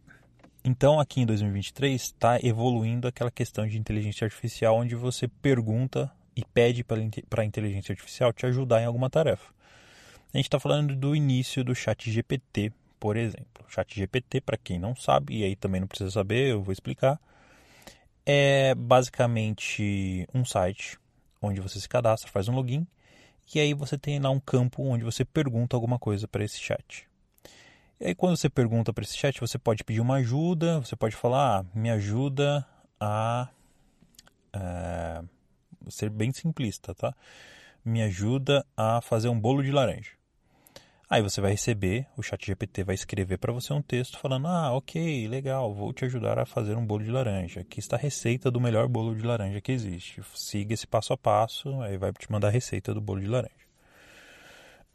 então, 0.63 0.99
aqui 0.99 1.21
em 1.21 1.25
2023, 1.25 2.01
está 2.01 2.39
evoluindo 2.43 3.07
aquela 3.07 3.31
questão 3.31 3.65
de 3.65 3.77
inteligência 3.77 4.25
artificial, 4.25 4.75
onde 4.75 4.95
você 4.95 5.27
pergunta 5.27 6.11
e 6.35 6.43
pede 6.43 6.83
para 6.83 7.41
a 7.41 7.45
inteligência 7.45 7.93
artificial 7.93 8.33
te 8.33 8.45
ajudar 8.45 8.81
em 8.81 8.85
alguma 8.85 9.09
tarefa. 9.09 9.53
A 10.33 10.37
gente 10.37 10.47
está 10.47 10.59
falando 10.59 10.95
do 10.95 11.15
início 11.15 11.63
do 11.63 11.73
Chat 11.73 12.11
GPT, 12.11 12.73
por 12.99 13.17
exemplo. 13.17 13.65
O 13.67 13.71
Chat 13.71 13.95
GPT, 13.95 14.41
para 14.41 14.57
quem 14.57 14.79
não 14.79 14.95
sabe, 14.95 15.39
e 15.39 15.43
aí 15.43 15.55
também 15.55 15.81
não 15.81 15.87
precisa 15.87 16.11
saber, 16.11 16.51
eu 16.51 16.61
vou 16.61 16.71
explicar, 16.71 17.19
é 18.25 18.75
basicamente 18.75 20.27
um 20.33 20.43
site 20.43 20.97
onde 21.41 21.61
você 21.61 21.79
se 21.79 21.87
cadastra, 21.87 22.31
faz 22.31 22.47
um 22.47 22.55
login, 22.55 22.85
e 23.53 23.59
aí 23.59 23.73
você 23.73 23.97
tem 23.97 24.19
lá 24.19 24.29
um 24.29 24.39
campo 24.39 24.83
onde 24.83 25.03
você 25.03 25.23
pergunta 25.23 25.75
alguma 25.75 25.97
coisa 25.97 26.27
para 26.27 26.43
esse 26.43 26.59
chat. 26.59 27.07
E 27.99 28.07
aí 28.07 28.15
quando 28.15 28.35
você 28.35 28.49
pergunta 28.49 28.91
para 28.93 29.03
esse 29.03 29.17
chat, 29.17 29.39
você 29.39 29.57
pode 29.57 29.83
pedir 29.83 30.01
uma 30.01 30.15
ajuda, 30.15 30.79
você 30.79 30.95
pode 30.95 31.15
falar, 31.15 31.59
ah, 31.59 31.65
me 31.73 31.89
ajuda 31.89 32.65
a... 32.99 33.49
É, 34.53 35.23
ser 35.89 36.09
bem 36.09 36.31
simplista, 36.31 36.93
tá? 36.93 37.15
Me 37.83 38.01
ajuda 38.01 38.65
a 38.75 39.01
fazer 39.01 39.29
um 39.29 39.39
bolo 39.39 39.63
de 39.63 39.71
laranja. 39.71 40.16
Aí 41.09 41.21
você 41.21 41.39
vai 41.39 41.51
receber, 41.51 42.05
o 42.17 42.21
chat 42.21 42.45
GPT 42.45 42.83
vai 42.83 42.93
escrever 42.95 43.37
para 43.37 43.53
você 43.53 43.71
um 43.71 43.81
texto 43.81 44.17
falando: 44.19 44.47
"Ah, 44.47 44.73
OK, 44.73 45.27
legal, 45.27 45.73
vou 45.73 45.93
te 45.93 46.03
ajudar 46.05 46.37
a 46.37 46.45
fazer 46.45 46.75
um 46.75 46.85
bolo 46.85 47.03
de 47.03 47.11
laranja. 47.11 47.61
Aqui 47.61 47.79
está 47.79 47.95
a 47.95 47.99
receita 47.99 48.51
do 48.51 48.59
melhor 48.59 48.87
bolo 48.89 49.15
de 49.15 49.25
laranja 49.25 49.61
que 49.61 49.71
existe. 49.71 50.21
Siga 50.35 50.73
esse 50.73 50.85
passo 50.85 51.13
a 51.13 51.17
passo, 51.17 51.81
aí 51.81 51.97
vai 51.97 52.11
te 52.11 52.29
mandar 52.31 52.49
a 52.49 52.51
receita 52.51 52.93
do 52.93 52.99
bolo 53.01 53.21
de 53.21 53.27
laranja." 53.27 53.67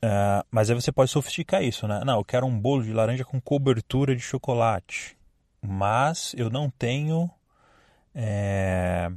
Uh, 0.04 0.44
mas 0.50 0.68
aí 0.68 0.74
você 0.74 0.90
pode 0.90 1.10
sofisticar 1.12 1.62
isso, 1.62 1.86
né? 1.86 2.02
Não, 2.04 2.18
eu 2.18 2.24
quero 2.24 2.44
um 2.44 2.58
bolo 2.58 2.82
de 2.82 2.92
laranja 2.92 3.24
com 3.24 3.40
cobertura 3.40 4.14
de 4.16 4.22
chocolate. 4.22 5.16
mas 5.64 6.34
eu 6.36 6.50
não 6.50 6.68
tenho 6.68 7.30
é, 8.14 9.10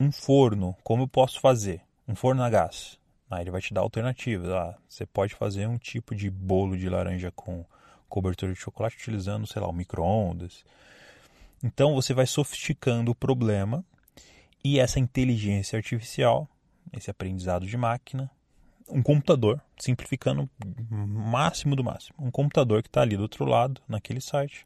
um 0.00 0.10
forno. 0.12 0.76
Como 0.82 1.04
eu 1.04 1.08
posso 1.08 1.40
fazer? 1.40 1.80
Um 2.08 2.14
forno 2.14 2.42
a 2.42 2.50
gás. 2.50 2.98
Aí 3.30 3.42
ele 3.42 3.50
vai 3.50 3.60
te 3.60 3.74
dar 3.74 3.80
alternativas. 3.80 4.48
Ah, 4.50 4.76
você 4.88 5.04
pode 5.04 5.34
fazer 5.34 5.66
um 5.66 5.78
tipo 5.78 6.14
de 6.14 6.30
bolo 6.30 6.76
de 6.76 6.88
laranja 6.88 7.30
com 7.32 7.64
cobertura 8.08 8.52
de 8.52 8.58
chocolate 8.58 8.96
utilizando, 8.96 9.46
sei 9.46 9.60
lá, 9.60 9.68
o 9.68 9.72
micro-ondas. 9.72 10.64
Então 11.62 11.94
você 11.94 12.14
vai 12.14 12.26
sofisticando 12.26 13.10
o 13.10 13.14
problema 13.14 13.84
e 14.62 14.78
essa 14.78 15.00
inteligência 15.00 15.76
artificial, 15.76 16.48
esse 16.92 17.10
aprendizado 17.10 17.66
de 17.66 17.76
máquina, 17.76 18.30
um 18.88 19.02
computador, 19.02 19.60
simplificando 19.76 20.48
máximo 20.88 21.74
do 21.74 21.82
máximo, 21.82 22.16
um 22.20 22.30
computador 22.30 22.82
que 22.82 22.88
está 22.88 23.02
ali 23.02 23.16
do 23.16 23.22
outro 23.22 23.44
lado, 23.44 23.82
naquele 23.88 24.20
site, 24.20 24.64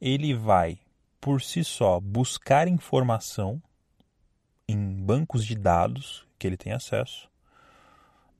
ele 0.00 0.32
vai, 0.32 0.78
por 1.20 1.42
si 1.42 1.62
só, 1.62 2.00
buscar 2.00 2.66
informação 2.66 3.62
em 4.66 4.78
bancos 4.94 5.44
de 5.44 5.54
dados 5.54 6.26
que 6.38 6.46
ele 6.46 6.56
tem 6.56 6.72
acesso 6.72 7.28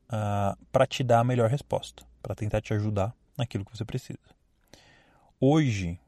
uh, 0.04 0.10
ah, 0.10 0.58
para 0.72 0.86
te 0.86 1.02
dar 1.02 1.20
a 1.20 1.24
melhor 1.24 1.50
resposta, 1.50 2.04
para 2.22 2.34
tentar 2.34 2.60
te 2.60 2.72
ajudar 2.74 3.14
naquilo 3.36 3.64
que 3.64 3.76
você 3.76 3.84
precisa. 3.84 4.18
Hoje, 5.40 5.98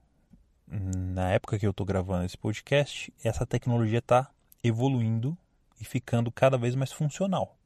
na 0.68 1.30
época 1.32 1.58
que 1.58 1.66
eu 1.66 1.70
estou 1.70 1.86
gravando 1.86 2.24
esse 2.24 2.38
podcast, 2.38 3.12
essa 3.22 3.46
tecnologia 3.46 3.98
está 3.98 4.30
evoluindo 4.62 5.36
e 5.80 5.84
ficando 5.84 6.30
cada 6.30 6.56
vez 6.56 6.74
mais 6.74 6.92
funcional. 6.92 7.56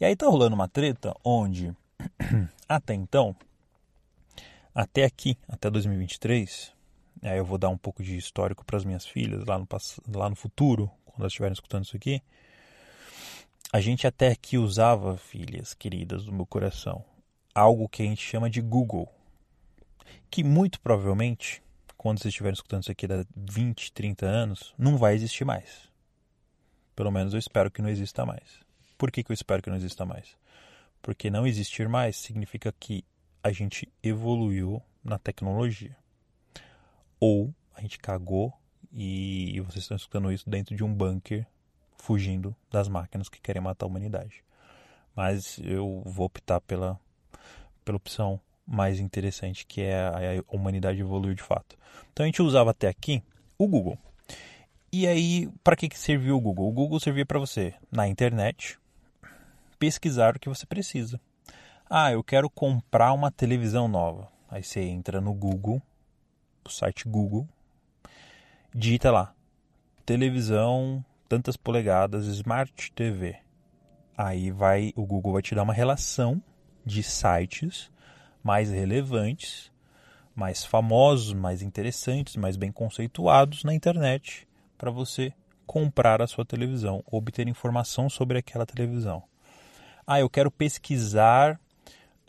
E 0.00 0.04
aí 0.04 0.12
está 0.12 0.26
rolando 0.26 0.54
uma 0.54 0.68
treta 0.68 1.14
onde, 1.24 1.74
até 2.68 2.94
então, 2.94 3.34
até 4.74 5.04
aqui, 5.04 5.36
até 5.48 5.68
2023, 5.68 6.72
aí 7.22 7.38
eu 7.38 7.44
vou 7.44 7.58
dar 7.58 7.68
um 7.68 7.76
pouco 7.76 8.02
de 8.02 8.16
histórico 8.16 8.64
para 8.64 8.76
as 8.76 8.84
minhas 8.84 9.04
filhas 9.04 9.44
lá 9.44 9.58
no, 9.58 9.66
lá 10.14 10.30
no 10.30 10.36
futuro, 10.36 10.88
quando 11.04 11.20
elas 11.20 11.32
estiverem 11.32 11.52
escutando 11.52 11.84
isso 11.84 11.96
aqui. 11.96 12.22
A 13.70 13.82
gente 13.82 14.06
até 14.06 14.28
aqui 14.28 14.56
usava, 14.56 15.18
filhas 15.18 15.74
queridas 15.74 16.24
do 16.24 16.32
meu 16.32 16.46
coração, 16.46 17.04
algo 17.54 17.86
que 17.86 18.02
a 18.02 18.06
gente 18.06 18.22
chama 18.22 18.48
de 18.48 18.62
Google, 18.62 19.06
que 20.30 20.42
muito 20.42 20.80
provavelmente, 20.80 21.62
quando 21.94 22.18
vocês 22.18 22.32
estiverem 22.32 22.54
escutando 22.54 22.84
isso 22.84 22.92
aqui 22.92 23.04
há 23.04 23.26
20, 23.36 23.92
30 23.92 24.24
anos, 24.24 24.74
não 24.78 24.96
vai 24.96 25.14
existir 25.14 25.44
mais. 25.44 25.86
Pelo 26.96 27.10
menos 27.10 27.34
eu 27.34 27.38
espero 27.38 27.70
que 27.70 27.82
não 27.82 27.90
exista 27.90 28.24
mais. 28.24 28.64
Por 28.96 29.10
que, 29.10 29.22
que 29.22 29.30
eu 29.30 29.34
espero 29.34 29.62
que 29.62 29.68
não 29.68 29.76
exista 29.76 30.06
mais? 30.06 30.34
Porque 31.02 31.28
não 31.28 31.46
existir 31.46 31.90
mais 31.90 32.16
significa 32.16 32.72
que 32.72 33.04
a 33.42 33.52
gente 33.52 33.86
evoluiu 34.02 34.82
na 35.04 35.18
tecnologia. 35.18 35.94
Ou 37.20 37.54
a 37.74 37.82
gente 37.82 37.98
cagou 37.98 38.50
e 38.90 39.60
vocês 39.66 39.84
estão 39.84 39.96
escutando 39.98 40.32
isso 40.32 40.48
dentro 40.48 40.74
de 40.74 40.82
um 40.82 40.92
bunker, 40.92 41.46
fugindo 41.98 42.54
das 42.70 42.88
máquinas 42.88 43.28
que 43.28 43.40
querem 43.40 43.60
matar 43.60 43.86
a 43.86 43.88
humanidade. 43.88 44.42
Mas 45.14 45.58
eu 45.62 46.02
vou 46.06 46.26
optar 46.26 46.60
pela, 46.60 46.98
pela 47.84 47.96
opção 47.96 48.40
mais 48.66 49.00
interessante, 49.00 49.66
que 49.66 49.82
é 49.82 50.00
a, 50.00 50.40
a 50.40 50.56
humanidade 50.56 51.00
evoluir 51.00 51.34
de 51.34 51.42
fato. 51.42 51.76
Então 52.12 52.24
a 52.24 52.26
gente 52.26 52.42
usava 52.42 52.70
até 52.70 52.88
aqui 52.88 53.22
o 53.58 53.66
Google. 53.66 53.98
E 54.92 55.06
aí, 55.06 55.50
para 55.62 55.76
que, 55.76 55.88
que 55.88 55.98
serviu 55.98 56.36
o 56.36 56.40
Google? 56.40 56.68
O 56.68 56.72
Google 56.72 57.00
servia 57.00 57.26
para 57.26 57.38
você, 57.38 57.74
na 57.90 58.08
internet, 58.08 58.78
pesquisar 59.78 60.36
o 60.36 60.38
que 60.38 60.48
você 60.48 60.64
precisa. 60.64 61.20
Ah, 61.90 62.12
eu 62.12 62.22
quero 62.22 62.48
comprar 62.48 63.12
uma 63.12 63.30
televisão 63.30 63.88
nova. 63.88 64.28
Aí 64.50 64.62
você 64.62 64.80
entra 64.80 65.20
no 65.20 65.34
Google, 65.34 65.82
o 66.64 66.70
site 66.70 67.06
Google, 67.06 67.46
digita 68.74 69.10
lá, 69.10 69.34
televisão 70.06 71.04
tantas 71.28 71.56
polegadas, 71.56 72.26
Smart 72.26 72.92
TV. 72.92 73.36
Aí 74.16 74.50
vai, 74.50 74.92
o 74.96 75.04
Google 75.04 75.34
vai 75.34 75.42
te 75.42 75.54
dar 75.54 75.62
uma 75.62 75.72
relação 75.72 76.42
de 76.84 77.02
sites 77.02 77.90
mais 78.42 78.70
relevantes, 78.70 79.70
mais 80.34 80.64
famosos, 80.64 81.32
mais 81.34 81.62
interessantes, 81.62 82.36
mais 82.36 82.56
bem 82.56 82.72
conceituados 82.72 83.62
na 83.62 83.74
internet 83.74 84.48
para 84.76 84.90
você 84.90 85.32
comprar 85.66 86.22
a 86.22 86.26
sua 86.26 86.44
televisão, 86.44 87.04
obter 87.10 87.46
informação 87.46 88.08
sobre 88.08 88.38
aquela 88.38 88.64
televisão. 88.64 89.22
Ah, 90.06 90.18
eu 90.18 90.30
quero 90.30 90.50
pesquisar 90.50 91.60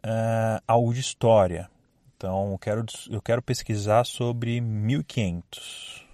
uh, 0.03 0.61
algo 0.67 0.93
de 0.93 0.99
história. 0.99 1.69
Então, 2.17 2.51
eu 2.51 2.57
quero, 2.57 2.85
eu 3.09 3.21
quero 3.21 3.41
pesquisar 3.41 4.03
sobre 4.03 4.59
1500 4.59 6.08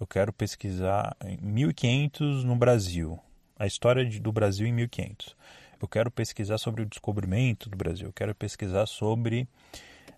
eu 0.00 0.06
quero 0.06 0.32
pesquisar 0.32 1.14
1500 1.42 2.42
no 2.42 2.56
Brasil, 2.56 3.20
a 3.58 3.66
história 3.66 4.04
de, 4.04 4.18
do 4.18 4.32
Brasil 4.32 4.66
em 4.66 4.72
1500. 4.72 5.36
Eu 5.80 5.86
quero 5.86 6.10
pesquisar 6.10 6.56
sobre 6.56 6.82
o 6.82 6.86
descobrimento 6.86 7.68
do 7.68 7.76
Brasil, 7.76 8.06
eu 8.08 8.12
quero 8.12 8.34
pesquisar 8.34 8.86
sobre 8.86 9.46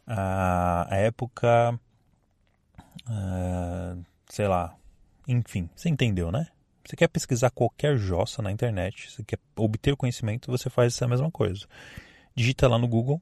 a, 0.06 0.86
a 0.88 0.96
época, 0.96 1.78
uh, 3.08 4.04
sei 4.28 4.46
lá, 4.46 4.76
enfim, 5.26 5.68
você 5.74 5.88
entendeu, 5.88 6.30
né? 6.30 6.46
Você 6.84 6.96
quer 6.96 7.08
pesquisar 7.08 7.50
qualquer 7.50 7.96
jossa 7.96 8.40
na 8.40 8.50
internet, 8.50 9.10
você 9.10 9.24
quer 9.24 9.38
obter 9.56 9.96
conhecimento, 9.96 10.50
você 10.50 10.70
faz 10.70 10.94
essa 10.94 11.08
mesma 11.08 11.30
coisa. 11.30 11.66
Digita 12.34 12.68
lá 12.68 12.78
no 12.78 12.88
Google, 12.88 13.20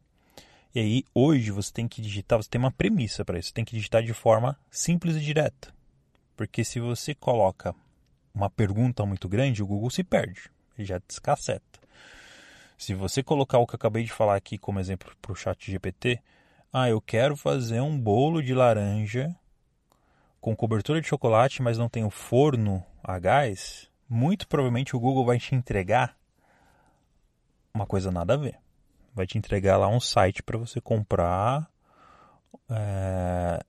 e 0.75 0.81
aí 0.81 1.05
hoje 1.15 1.51
você 1.51 1.73
tem 1.73 1.89
que 1.89 2.01
digitar, 2.03 2.43
você 2.43 2.49
tem 2.49 2.59
uma 2.59 2.71
premissa 2.71 3.25
para 3.25 3.39
isso, 3.39 3.49
você 3.49 3.55
tem 3.55 3.65
que 3.65 3.75
digitar 3.75 4.03
de 4.03 4.13
forma 4.13 4.59
simples 4.71 5.17
e 5.17 5.21
direta. 5.21 5.80
Porque 6.41 6.65
se 6.65 6.81
você 6.81 7.15
coloca 7.15 7.75
uma 8.33 8.49
pergunta 8.49 9.05
muito 9.05 9.29
grande, 9.29 9.63
o 9.63 9.67
Google 9.67 9.91
se 9.91 10.03
perde, 10.03 10.51
ele 10.75 10.87
já 10.87 10.99
descasseta. 11.07 11.79
Se 12.79 12.95
você 12.95 13.23
colocar 13.23 13.59
o 13.59 13.67
que 13.67 13.75
eu 13.75 13.77
acabei 13.77 14.05
de 14.05 14.11
falar 14.11 14.37
aqui 14.37 14.57
como 14.57 14.81
exemplo 14.81 15.15
para 15.21 15.33
o 15.33 15.35
chat 15.35 15.71
GPT, 15.71 16.19
ah, 16.73 16.89
eu 16.89 16.99
quero 16.99 17.37
fazer 17.37 17.83
um 17.83 18.01
bolo 18.01 18.43
de 18.43 18.55
laranja 18.55 19.37
com 20.41 20.57
cobertura 20.57 20.99
de 20.99 21.07
chocolate, 21.07 21.61
mas 21.61 21.77
não 21.77 21.91
tenho 21.91 22.09
forno 22.09 22.83
a 23.05 23.19
gás, 23.19 23.91
muito 24.09 24.49
provavelmente 24.49 24.97
o 24.97 25.01
Google 25.01 25.27
vai 25.27 25.39
te 25.39 25.55
entregar 25.55 26.17
uma 27.75 27.85
coisa 27.85 28.11
nada 28.11 28.33
a 28.33 28.39
ver. 28.39 28.59
Vai 29.15 29.27
te 29.27 29.37
entregar 29.37 29.77
lá 29.77 29.89
um 29.89 30.01
site 30.01 30.43
para 30.43 30.57
você 30.57 30.81
comprar, 30.81 31.71
é, 32.71 33.63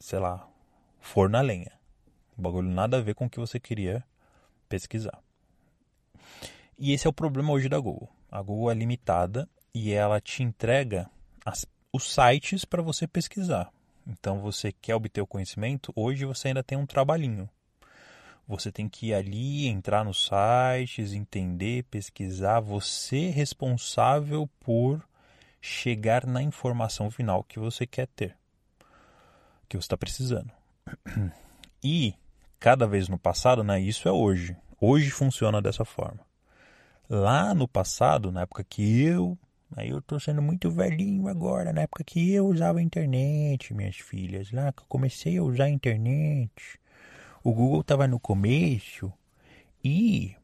sei 0.00 0.18
lá, 0.18 0.48
forno 1.02 1.36
a 1.36 1.42
lenha. 1.42 1.72
Bagulho 2.36 2.68
nada 2.68 2.96
a 2.96 3.00
ver 3.00 3.14
com 3.14 3.26
o 3.26 3.30
que 3.30 3.40
você 3.40 3.60
queria 3.60 4.02
pesquisar. 4.68 5.18
E 6.78 6.92
esse 6.92 7.06
é 7.06 7.10
o 7.10 7.12
problema 7.12 7.52
hoje 7.52 7.68
da 7.68 7.78
Google. 7.78 8.08
A 8.30 8.40
Google 8.40 8.70
é 8.70 8.74
limitada 8.74 9.46
e 9.74 9.92
ela 9.92 10.20
te 10.20 10.42
entrega 10.42 11.10
as, 11.44 11.66
os 11.92 12.10
sites 12.10 12.64
para 12.64 12.80
você 12.80 13.06
pesquisar. 13.06 13.70
Então 14.06 14.40
você 14.40 14.72
quer 14.72 14.94
obter 14.94 15.20
o 15.20 15.26
conhecimento, 15.26 15.92
hoje 15.94 16.24
você 16.24 16.48
ainda 16.48 16.62
tem 16.62 16.78
um 16.78 16.86
trabalhinho. 16.86 17.48
Você 18.48 18.72
tem 18.72 18.88
que 18.88 19.08
ir 19.08 19.14
ali, 19.14 19.66
entrar 19.66 20.04
nos 20.04 20.26
sites, 20.26 21.12
entender, 21.12 21.84
pesquisar. 21.84 22.60
Você 22.60 23.26
é 23.26 23.30
responsável 23.30 24.48
por 24.58 25.02
chegar 25.60 26.26
na 26.26 26.42
informação 26.42 27.10
final 27.10 27.44
que 27.44 27.58
você 27.58 27.86
quer 27.86 28.08
ter, 28.08 28.36
que 29.68 29.76
você 29.76 29.84
está 29.84 29.96
precisando. 29.96 30.61
E 31.82 32.14
cada 32.60 32.86
vez 32.86 33.08
no 33.08 33.18
passado, 33.18 33.64
né, 33.64 33.80
isso 33.80 34.08
é 34.08 34.12
hoje. 34.12 34.56
Hoje 34.80 35.10
funciona 35.10 35.60
dessa 35.60 35.84
forma. 35.84 36.20
Lá 37.08 37.54
no 37.54 37.66
passado, 37.66 38.30
na 38.30 38.42
época 38.42 38.64
que 38.64 39.02
eu, 39.02 39.36
aí 39.76 39.90
eu 39.90 40.00
tô 40.00 40.18
sendo 40.20 40.40
muito 40.40 40.70
velhinho 40.70 41.28
agora, 41.28 41.72
na 41.72 41.82
época 41.82 42.04
que 42.04 42.32
eu 42.32 42.46
usava 42.46 42.78
a 42.78 42.82
internet, 42.82 43.74
minhas 43.74 43.96
filhas, 43.96 44.52
lá 44.52 44.72
que 44.72 44.82
eu 44.82 44.86
comecei 44.88 45.38
a 45.38 45.42
usar 45.42 45.64
a 45.64 45.70
internet. 45.70 46.80
O 47.42 47.52
Google 47.52 47.80
estava 47.80 48.06
no 48.06 48.20
começo 48.20 49.12
e 49.84 50.36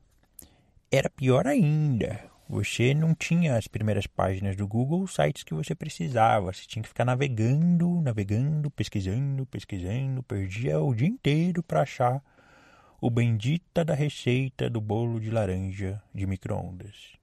era 0.91 1.09
pior 1.09 1.47
ainda. 1.47 2.21
Você 2.49 2.95
não 2.95 3.15
tinha 3.15 3.57
as 3.57 3.69
primeiras 3.69 4.07
páginas 4.07 4.57
do 4.57 4.67
Google, 4.67 5.07
sites 5.07 5.43
que 5.43 5.53
você 5.53 5.75
precisava. 5.75 6.51
Você 6.51 6.67
tinha 6.67 6.83
que 6.83 6.89
ficar 6.89 7.05
navegando, 7.05 8.01
navegando, 8.01 8.71
pesquisando, 8.71 9.45
pesquisando. 9.45 10.23
Perdia 10.23 10.81
o 10.81 10.95
dia 10.95 11.07
inteiro 11.07 11.63
para 11.63 11.83
achar 11.83 12.23
o 13.03 13.11
bendita 13.11 13.85
da 13.85 13.95
receita 13.95 14.71
do 14.71 14.81
bolo 14.81 15.21
de 15.21 15.31
laranja 15.31 16.03
de 16.15 16.27
microondas. 16.27 17.19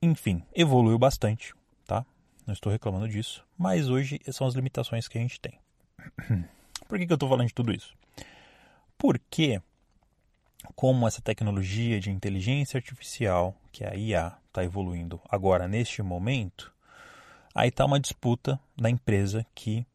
Enfim, 0.00 0.42
evoluiu 0.54 0.98
bastante, 0.98 1.52
tá? 1.86 2.06
Não 2.46 2.54
estou 2.54 2.72
reclamando 2.72 3.06
disso, 3.06 3.44
mas 3.56 3.90
hoje 3.90 4.18
são 4.32 4.46
as 4.46 4.54
limitações 4.54 5.06
que 5.06 5.18
a 5.18 5.20
gente 5.20 5.38
tem. 5.38 5.58
Por 6.88 6.98
que, 6.98 7.06
que 7.06 7.12
eu 7.12 7.16
estou 7.16 7.28
falando 7.28 7.48
de 7.48 7.54
tudo 7.54 7.70
isso? 7.70 7.94
Porque 8.96 9.60
como 10.74 11.06
essa 11.06 11.22
tecnologia 11.22 12.00
de 12.00 12.10
inteligência 12.10 12.78
artificial, 12.78 13.54
que 13.72 13.84
é 13.84 13.90
a 13.90 13.96
IA, 13.96 14.38
está 14.46 14.64
evoluindo 14.64 15.20
agora 15.28 15.68
neste 15.68 16.02
momento, 16.02 16.72
aí 17.54 17.68
está 17.68 17.84
uma 17.84 18.00
disputa 18.00 18.58
da 18.76 18.90
empresa 18.90 19.46
que 19.54 19.86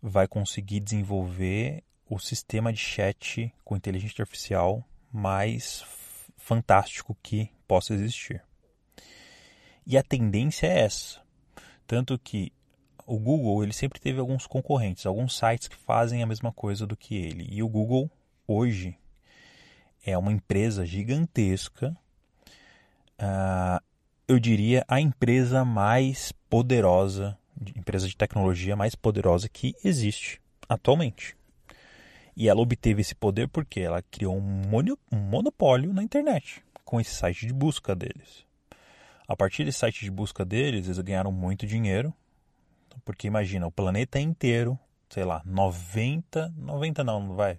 vai 0.00 0.28
conseguir 0.28 0.80
desenvolver 0.80 1.82
o 2.08 2.18
sistema 2.18 2.72
de 2.72 2.78
chat 2.78 3.52
com 3.64 3.76
inteligência 3.76 4.22
artificial 4.22 4.84
mais 5.12 5.84
fantástico 6.36 7.16
que 7.22 7.50
possa 7.66 7.94
existir. 7.94 8.42
E 9.84 9.96
a 9.96 10.02
tendência 10.02 10.66
é 10.66 10.80
essa. 10.80 11.20
Tanto 11.86 12.18
que 12.18 12.52
o 13.06 13.18
Google 13.18 13.62
ele 13.62 13.72
sempre 13.72 14.00
teve 14.00 14.18
alguns 14.18 14.46
concorrentes, 14.46 15.06
alguns 15.06 15.36
sites 15.36 15.68
que 15.68 15.76
fazem 15.76 16.22
a 16.22 16.26
mesma 16.26 16.52
coisa 16.52 16.86
do 16.86 16.96
que 16.96 17.16
ele. 17.16 17.46
E 17.50 17.62
o 17.62 17.68
Google 17.68 18.10
hoje 18.46 18.96
é 20.06 20.16
uma 20.16 20.32
empresa 20.32 20.86
gigantesca. 20.86 21.96
Uh, 23.18 23.82
eu 24.28 24.38
diria 24.38 24.84
a 24.86 25.00
empresa 25.00 25.64
mais 25.64 26.32
poderosa, 26.48 27.36
empresa 27.76 28.06
de 28.08 28.16
tecnologia 28.16 28.76
mais 28.76 28.94
poderosa 28.94 29.48
que 29.48 29.74
existe 29.84 30.40
atualmente. 30.68 31.36
E 32.36 32.48
ela 32.48 32.60
obteve 32.60 33.00
esse 33.00 33.14
poder 33.14 33.48
porque 33.48 33.80
ela 33.80 34.02
criou 34.02 34.36
um 34.36 34.62
monopólio 35.12 35.92
na 35.92 36.02
internet 36.02 36.62
com 36.84 37.00
esse 37.00 37.14
site 37.14 37.46
de 37.46 37.52
busca 37.52 37.94
deles. 37.94 38.46
A 39.26 39.34
partir 39.34 39.64
desse 39.64 39.78
site 39.78 40.04
de 40.04 40.10
busca 40.10 40.44
deles, 40.44 40.86
eles 40.86 40.98
ganharam 41.00 41.32
muito 41.32 41.66
dinheiro, 41.66 42.14
porque 43.04 43.26
imagina, 43.26 43.66
o 43.66 43.72
planeta 43.72 44.20
inteiro, 44.20 44.78
sei 45.08 45.24
lá, 45.24 45.42
90, 45.44 46.54
90 46.56 47.02
não, 47.02 47.20
não 47.20 47.34
vai. 47.34 47.58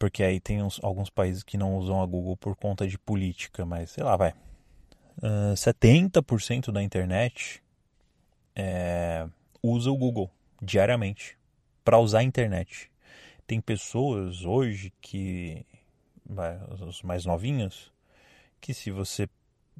Porque 0.00 0.22
aí 0.22 0.40
tem 0.40 0.62
uns, 0.62 0.80
alguns 0.82 1.10
países 1.10 1.42
que 1.42 1.58
não 1.58 1.76
usam 1.76 2.00
a 2.00 2.06
Google 2.06 2.34
por 2.34 2.56
conta 2.56 2.88
de 2.88 2.98
política, 2.98 3.66
mas 3.66 3.90
sei 3.90 4.02
lá, 4.02 4.16
vai. 4.16 4.30
Uh, 5.18 5.52
70% 5.54 6.72
da 6.72 6.82
internet 6.82 7.62
é, 8.56 9.28
usa 9.62 9.90
o 9.90 9.96
Google 9.98 10.30
diariamente 10.62 11.36
para 11.84 11.98
usar 11.98 12.20
a 12.20 12.22
internet. 12.22 12.90
Tem 13.46 13.60
pessoas 13.60 14.42
hoje 14.42 14.90
que, 15.02 15.66
os 16.88 17.02
mais 17.02 17.26
novinhos, 17.26 17.92
que 18.58 18.72
se 18.72 18.90
você 18.90 19.28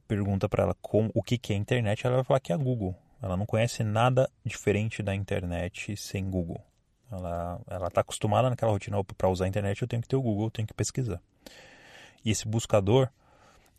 pergunta 0.06 0.50
para 0.50 0.64
ela 0.64 0.76
o 1.14 1.22
que, 1.22 1.38
que 1.38 1.54
é 1.54 1.56
internet, 1.56 2.06
ela 2.06 2.16
vai 2.16 2.24
falar 2.24 2.40
que 2.40 2.52
é 2.52 2.54
a 2.54 2.59
Google. 2.59 2.94
Ela 3.22 3.38
não 3.38 3.46
conhece 3.46 3.83
nada 3.83 4.30
diferente 4.44 5.02
da 5.02 5.14
internet 5.14 5.96
sem 5.96 6.28
Google. 6.28 6.62
Ela 7.11 7.61
ela 7.68 7.88
está 7.88 8.01
acostumada 8.01 8.49
naquela 8.49 8.73
rotina 8.73 9.03
para 9.03 9.29
usar 9.29 9.44
a 9.44 9.49
internet, 9.49 9.83
eu 9.83 9.88
tenho 9.88 10.03
que 10.03 10.09
ter 10.09 10.16
o 10.16 10.23
Google, 10.23 10.46
eu 10.46 10.51
tenho 10.51 10.68
que 10.68 10.75
pesquisar. 10.75 11.20
E 12.25 12.31
esse 12.31 12.46
buscador, 12.46 13.09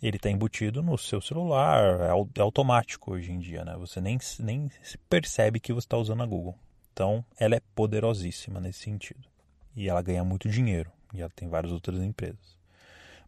ele 0.02 0.18
está 0.18 0.30
embutido 0.30 0.82
no 0.82 0.98
seu 0.98 1.22
celular, 1.22 2.02
é, 2.02 2.40
é, 2.40 2.42
automático 2.42 3.14
hoje 3.14 3.32
em 3.32 3.40
dia, 3.40 3.64
né? 3.64 3.76
Você 3.78 4.02
nem, 4.02 4.18
nem 4.40 4.70
percebe 5.10 5.60
que 5.60 5.72
você 5.72 5.86
está 5.86 5.98
usando 5.98 6.24
a 6.24 6.26
Google. 6.26 6.56
Então, 6.92 7.24
ela 7.40 7.56
é 7.56 7.62
poderosíssima 7.76 8.60
nesse 8.60 8.80
sentido. 8.80 9.22
E 9.76 9.88
ela 9.88 10.02
ganha 10.02 10.24
muito 10.24 10.50
dinheiro. 10.50 10.92
E 11.14 11.22
ela 11.22 11.32
tem 11.34 11.48
várias 11.48 11.72
outras 11.72 12.02
empresas 12.02 12.62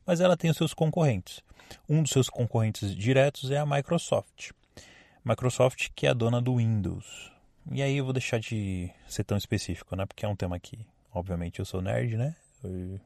mas 0.06 0.20
ela 0.20 0.38
tem 0.38 0.52
os 0.52 0.58
seus 0.58 0.74
concorrentes. 0.74 1.42
Um 1.88 2.02
dos 2.02 2.12
seus 2.12 2.30
concorrentes 2.30 2.96
diretos 2.96 3.52
é 3.52 3.58
a 3.58 3.66
Microsoft. 3.66 4.52
Microsoft 5.24 5.90
que 5.96 6.06
é 6.06 6.10
a 6.10 6.14
dona 6.14 6.42
do 6.42 6.58
Windows. 6.58 7.32
E 7.72 7.82
aí 7.82 7.98
eu 7.98 8.04
vou 8.04 8.14
deixar 8.14 8.40
de 8.40 8.90
ser 9.08 9.24
tão 9.24 9.38
específico, 9.38 9.96
né? 9.96 10.06
Porque 10.06 10.26
é 10.26 10.28
um 10.28 10.36
tema 10.36 10.60
que, 10.60 10.86
obviamente, 11.14 11.60
eu 11.60 11.66
sou 11.66 11.82
nerd, 11.82 12.18
né? 12.18 12.36
Eu 12.64 13.00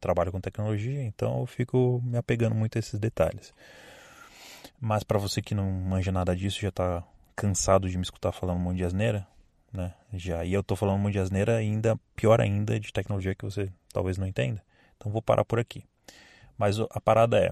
trabalho 0.00 0.32
com 0.32 0.40
tecnologia, 0.40 1.02
então 1.02 1.40
eu 1.40 1.46
fico 1.46 2.00
me 2.04 2.18
apegando 2.18 2.54
muito 2.54 2.76
a 2.76 2.78
esses 2.78 2.98
detalhes. 2.98 3.54
Mas 4.80 5.02
para 5.02 5.18
você 5.18 5.40
que 5.40 5.54
não 5.54 5.70
manja 5.70 6.10
nada 6.10 6.34
disso, 6.34 6.60
já 6.60 6.68
está 6.68 7.02
cansado 7.34 7.88
de 7.88 7.96
me 7.96 8.02
escutar 8.02 8.32
falando 8.32 8.58
um 8.58 8.62
monte 8.62 8.78
de 8.78 8.84
asneira, 8.84 9.26
né? 9.72 9.94
Já, 10.12 10.44
e 10.44 10.52
eu 10.52 10.60
estou 10.60 10.76
falando 10.76 10.96
um 10.96 11.02
monte 11.02 11.12
de 11.12 11.18
asneira 11.20 11.56
ainda 11.56 11.98
pior 12.14 12.40
ainda 12.40 12.78
de 12.80 12.92
tecnologia 12.92 13.34
que 13.34 13.44
você 13.44 13.70
talvez 13.92 14.18
não 14.18 14.26
entenda. 14.26 14.62
Então 14.96 15.12
vou 15.12 15.22
parar 15.22 15.44
por 15.44 15.58
aqui. 15.58 15.84
Mas 16.58 16.78
a 16.78 17.00
parada 17.00 17.38
é, 17.38 17.50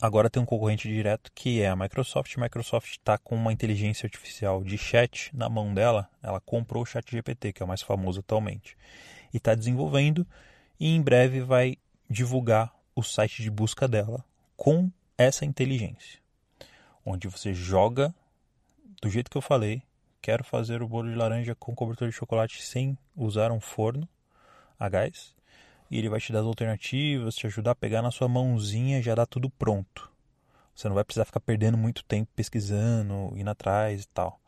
agora 0.00 0.30
tem 0.30 0.42
um 0.42 0.46
concorrente 0.46 0.88
direto 0.88 1.30
que 1.34 1.60
é 1.60 1.68
a 1.68 1.76
Microsoft. 1.76 2.36
A 2.36 2.40
Microsoft 2.40 2.92
está 2.92 3.18
com 3.18 3.34
uma 3.34 3.52
inteligência 3.52 4.06
artificial 4.06 4.62
de 4.62 4.78
chat 4.78 5.30
na 5.34 5.48
mão 5.48 5.74
dela. 5.74 6.08
Ela 6.22 6.40
comprou 6.40 6.82
o 6.82 6.86
Chat 6.86 7.10
GPT, 7.10 7.52
que 7.52 7.62
é 7.62 7.64
o 7.64 7.68
mais 7.68 7.82
famoso 7.82 8.20
atualmente, 8.20 8.76
e 9.32 9.36
está 9.36 9.54
desenvolvendo 9.54 10.26
e 10.78 10.94
em 10.94 11.02
breve 11.02 11.40
vai 11.40 11.76
divulgar 12.08 12.72
o 12.94 13.02
site 13.02 13.42
de 13.42 13.50
busca 13.50 13.86
dela 13.86 14.24
com 14.56 14.90
essa 15.16 15.44
inteligência, 15.44 16.20
onde 17.04 17.28
você 17.28 17.52
joga 17.52 18.14
do 19.00 19.10
jeito 19.10 19.30
que 19.30 19.36
eu 19.36 19.42
falei. 19.42 19.82
Quero 20.20 20.42
fazer 20.42 20.82
o 20.82 20.88
bolo 20.88 21.08
de 21.08 21.16
laranja 21.16 21.54
com 21.54 21.74
cobertura 21.74 22.10
de 22.10 22.16
chocolate 22.16 22.62
sem 22.62 22.98
usar 23.16 23.52
um 23.52 23.60
forno 23.60 24.08
a 24.78 24.88
gás 24.88 25.37
e 25.90 25.98
ele 25.98 26.08
vai 26.08 26.20
te 26.20 26.32
dar 26.32 26.40
as 26.40 26.46
alternativas, 26.46 27.34
te 27.34 27.46
ajudar 27.46 27.72
a 27.72 27.74
pegar 27.74 28.02
na 28.02 28.10
sua 28.10 28.28
mãozinha 28.28 29.02
já 29.02 29.14
dá 29.14 29.26
tudo 29.26 29.50
pronto. 29.50 30.10
Você 30.74 30.88
não 30.88 30.94
vai 30.94 31.04
precisar 31.04 31.24
ficar 31.24 31.40
perdendo 31.40 31.76
muito 31.76 32.04
tempo 32.04 32.30
pesquisando, 32.36 33.32
indo 33.36 33.50
atrás 33.50 34.04
e 34.04 34.08
tal. 34.08 34.40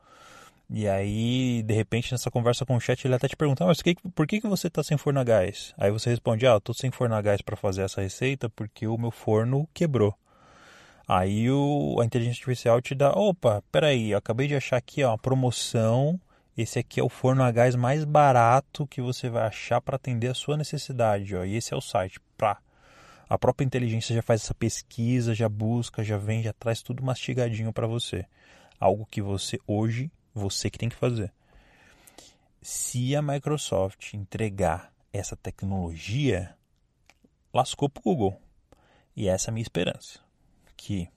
E 0.72 0.86
aí, 0.86 1.64
de 1.64 1.74
repente, 1.74 2.12
nessa 2.12 2.30
conversa 2.30 2.64
com 2.64 2.76
o 2.76 2.80
chat, 2.80 3.04
ele 3.04 3.16
até 3.16 3.26
te 3.26 3.36
pergunta, 3.36 3.66
mas 3.66 3.82
por 4.14 4.26
que, 4.26 4.40
que 4.40 4.46
você 4.46 4.68
está 4.68 4.84
sem 4.84 4.96
forno 4.96 5.18
a 5.18 5.24
gás? 5.24 5.74
Aí 5.76 5.90
você 5.90 6.10
responde, 6.10 6.46
ah, 6.46 6.52
eu 6.52 6.58
estou 6.58 6.72
sem 6.72 6.92
forno 6.92 7.16
a 7.16 7.20
gás 7.20 7.42
para 7.42 7.56
fazer 7.56 7.82
essa 7.82 8.00
receita 8.00 8.48
porque 8.48 8.86
o 8.86 8.96
meu 8.96 9.10
forno 9.10 9.68
quebrou. 9.74 10.14
Aí 11.08 11.50
o, 11.50 11.98
a 12.00 12.04
inteligência 12.04 12.38
artificial 12.38 12.80
te 12.80 12.94
dá, 12.94 13.10
opa, 13.10 13.64
peraí, 13.72 14.12
eu 14.12 14.18
acabei 14.18 14.46
de 14.46 14.54
achar 14.54 14.76
aqui 14.76 15.02
ó, 15.02 15.10
uma 15.10 15.18
promoção 15.18 16.20
esse 16.56 16.78
aqui 16.78 17.00
é 17.00 17.02
o 17.02 17.08
forno 17.08 17.42
a 17.42 17.50
gás 17.50 17.74
mais 17.74 18.04
barato 18.04 18.86
que 18.86 19.00
você 19.00 19.28
vai 19.28 19.46
achar 19.46 19.80
para 19.80 19.96
atender 19.96 20.28
a 20.28 20.34
sua 20.34 20.56
necessidade. 20.56 21.34
Ó. 21.34 21.44
E 21.44 21.56
esse 21.56 21.72
é 21.72 21.76
o 21.76 21.80
site. 21.80 22.20
Pra. 22.36 22.58
A 23.28 23.38
própria 23.38 23.64
inteligência 23.64 24.14
já 24.14 24.22
faz 24.22 24.42
essa 24.42 24.54
pesquisa, 24.54 25.34
já 25.34 25.48
busca, 25.48 26.02
já 26.02 26.16
vem, 26.16 26.42
já 26.42 26.52
traz 26.52 26.82
tudo 26.82 27.04
mastigadinho 27.04 27.72
para 27.72 27.86
você. 27.86 28.26
Algo 28.78 29.06
que 29.06 29.22
você 29.22 29.58
hoje, 29.66 30.10
você 30.34 30.68
que 30.68 30.78
tem 30.78 30.88
que 30.88 30.96
fazer. 30.96 31.32
Se 32.60 33.14
a 33.14 33.22
Microsoft 33.22 34.14
entregar 34.14 34.92
essa 35.12 35.36
tecnologia, 35.36 36.54
lascou 37.54 37.88
para 37.88 38.00
o 38.00 38.02
Google. 38.02 38.42
E 39.14 39.28
essa 39.28 39.48
é 39.48 39.50
a 39.50 39.54
minha 39.54 39.62
esperança. 39.62 40.18
Que 40.76 41.08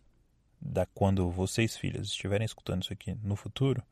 da 0.62 0.86
quando 0.86 1.30
vocês, 1.30 1.76
filhas, 1.76 2.08
estiverem 2.08 2.46
escutando 2.46 2.84
isso 2.84 2.93
aqui 2.93 3.17
no 3.24 3.36
futuro, 3.36 3.84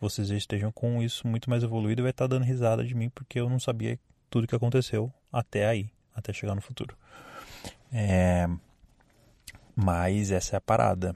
vocês 0.00 0.30
estejam 0.30 0.70
com 0.70 1.02
isso 1.02 1.26
muito 1.26 1.48
mais 1.48 1.62
evoluído 1.62 2.00
e 2.00 2.04
vai 2.04 2.10
estar 2.10 2.26
dando 2.26 2.44
risada 2.44 2.84
de 2.84 2.94
mim 2.94 3.08
porque 3.08 3.40
eu 3.40 3.48
não 3.48 3.58
sabia 3.58 3.98
tudo 4.28 4.46
que 4.46 4.54
aconteceu 4.54 5.12
até 5.32 5.66
aí, 5.66 5.90
até 6.14 6.32
chegar 6.32 6.54
no 6.54 6.60
futuro. 6.60 6.96
É... 7.92 8.46
Mas 9.74 10.30
essa 10.30 10.56
é 10.56 10.58
a 10.58 10.60
parada. 10.60 11.14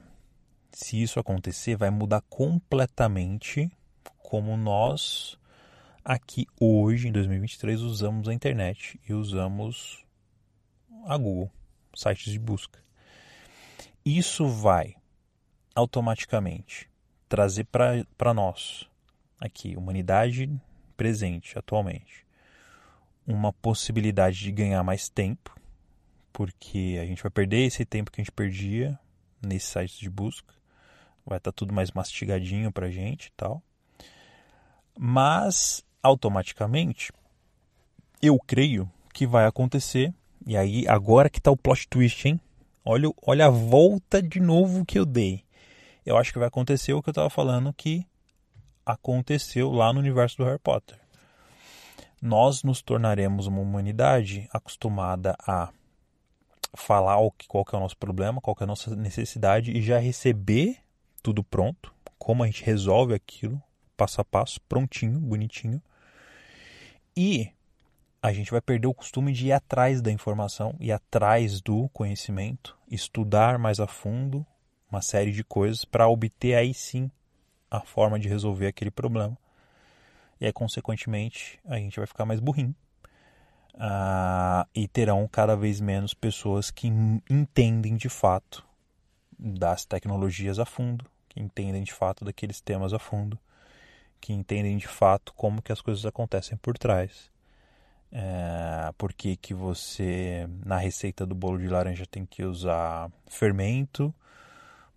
Se 0.71 1.01
isso 1.01 1.19
acontecer, 1.19 1.75
vai 1.75 1.89
mudar 1.89 2.21
completamente 2.29 3.71
como 4.17 4.55
nós 4.55 5.37
aqui 6.03 6.47
hoje, 6.59 7.07
em 7.07 7.11
2023, 7.11 7.81
usamos 7.81 8.27
a 8.27 8.33
internet 8.33 8.99
e 9.07 9.13
usamos 9.13 10.03
a 11.05 11.17
Google, 11.17 11.51
sites 11.95 12.31
de 12.31 12.39
busca. 12.39 12.79
Isso 14.05 14.47
vai 14.47 14.95
automaticamente 15.75 16.90
trazer 17.31 17.63
para 17.63 18.33
nós, 18.33 18.85
aqui, 19.39 19.77
humanidade 19.77 20.51
presente 20.97 21.57
atualmente, 21.57 22.25
uma 23.25 23.53
possibilidade 23.53 24.37
de 24.37 24.51
ganhar 24.51 24.83
mais 24.83 25.07
tempo, 25.07 25.57
porque 26.33 26.99
a 27.01 27.05
gente 27.05 27.23
vai 27.23 27.31
perder 27.31 27.65
esse 27.65 27.85
tempo 27.85 28.11
que 28.11 28.19
a 28.19 28.23
gente 28.23 28.33
perdia 28.33 28.99
nesses 29.41 29.69
sites 29.69 29.97
de 29.97 30.09
busca, 30.09 30.53
vai 31.25 31.37
estar 31.37 31.53
tá 31.53 31.55
tudo 31.55 31.73
mais 31.73 31.91
mastigadinho 31.91 32.69
para 32.69 32.87
a 32.87 32.91
gente 32.91 33.27
e 33.27 33.31
tal. 33.37 33.63
Mas, 34.99 35.85
automaticamente, 36.03 37.13
eu 38.21 38.37
creio 38.39 38.91
que 39.13 39.25
vai 39.25 39.45
acontecer, 39.45 40.13
e 40.45 40.57
aí 40.57 40.85
agora 40.85 41.29
que 41.29 41.39
está 41.39 41.49
o 41.49 41.55
plot 41.55 41.87
twist, 41.87 42.27
hein? 42.27 42.41
Olha, 42.83 43.09
olha 43.25 43.45
a 43.45 43.49
volta 43.49 44.21
de 44.21 44.41
novo 44.41 44.83
que 44.83 44.99
eu 44.99 45.05
dei 45.05 45.45
eu 46.05 46.17
acho 46.17 46.31
que 46.33 46.39
vai 46.39 46.47
acontecer 46.47 46.93
o 46.93 47.01
que 47.01 47.09
eu 47.09 47.11
estava 47.11 47.29
falando 47.29 47.73
que 47.73 48.05
aconteceu 48.85 49.71
lá 49.71 49.93
no 49.93 49.99
universo 49.99 50.37
do 50.37 50.43
Harry 50.43 50.59
Potter. 50.59 50.99
Nós 52.21 52.63
nos 52.63 52.81
tornaremos 52.81 53.47
uma 53.47 53.61
humanidade 53.61 54.47
acostumada 54.51 55.35
a 55.47 55.69
falar 56.73 57.17
qual 57.47 57.65
que 57.65 57.75
é 57.75 57.77
o 57.77 57.81
nosso 57.81 57.97
problema, 57.97 58.41
qual 58.41 58.55
que 58.55 58.63
é 58.63 58.65
a 58.65 58.67
nossa 58.67 58.95
necessidade 58.95 59.71
e 59.71 59.81
já 59.81 59.99
receber 59.99 60.77
tudo 61.21 61.43
pronto, 61.43 61.93
como 62.17 62.43
a 62.43 62.47
gente 62.47 62.63
resolve 62.63 63.13
aquilo, 63.13 63.61
passo 63.95 64.21
a 64.21 64.25
passo, 64.25 64.59
prontinho, 64.61 65.19
bonitinho. 65.19 65.81
E 67.15 67.51
a 68.21 68.31
gente 68.31 68.51
vai 68.51 68.61
perder 68.61 68.87
o 68.87 68.93
costume 68.93 69.33
de 69.33 69.47
ir 69.47 69.51
atrás 69.51 70.01
da 70.01 70.11
informação, 70.11 70.75
ir 70.79 70.91
atrás 70.91 71.61
do 71.61 71.89
conhecimento, 71.89 72.77
estudar 72.89 73.57
mais 73.57 73.79
a 73.79 73.87
fundo, 73.87 74.45
uma 74.91 75.01
série 75.01 75.31
de 75.31 75.43
coisas 75.43 75.85
para 75.85 76.07
obter 76.07 76.55
aí 76.55 76.73
sim 76.73 77.09
a 77.69 77.79
forma 77.79 78.19
de 78.19 78.27
resolver 78.27 78.67
aquele 78.67 78.91
problema. 78.91 79.37
E 80.39 80.45
aí, 80.45 80.51
consequentemente, 80.51 81.59
a 81.65 81.77
gente 81.77 81.97
vai 81.97 82.05
ficar 82.05 82.25
mais 82.25 82.39
burrinho. 82.39 82.75
Uh, 83.73 84.67
e 84.75 84.87
terão 84.87 85.27
cada 85.27 85.55
vez 85.55 85.79
menos 85.79 86.13
pessoas 86.13 86.69
que 86.69 86.87
entendem 87.29 87.95
de 87.95 88.09
fato 88.09 88.65
das 89.39 89.85
tecnologias 89.85 90.59
a 90.59 90.65
fundo, 90.65 91.05
que 91.29 91.39
entendem 91.39 91.81
de 91.81 91.93
fato 91.93 92.25
daqueles 92.25 92.59
temas 92.59 92.93
a 92.93 92.99
fundo, 92.99 93.39
que 94.19 94.33
entendem 94.33 94.77
de 94.77 94.87
fato 94.87 95.33
como 95.33 95.61
que 95.61 95.71
as 95.71 95.81
coisas 95.81 96.05
acontecem 96.05 96.57
por 96.57 96.77
trás. 96.77 97.31
É, 98.11 98.91
por 98.97 99.13
que, 99.13 99.37
que 99.37 99.53
você, 99.53 100.47
na 100.65 100.77
receita 100.77 101.25
do 101.25 101.33
bolo 101.33 101.57
de 101.57 101.67
laranja, 101.67 102.05
tem 102.05 102.25
que 102.25 102.43
usar 102.43 103.09
fermento, 103.27 104.13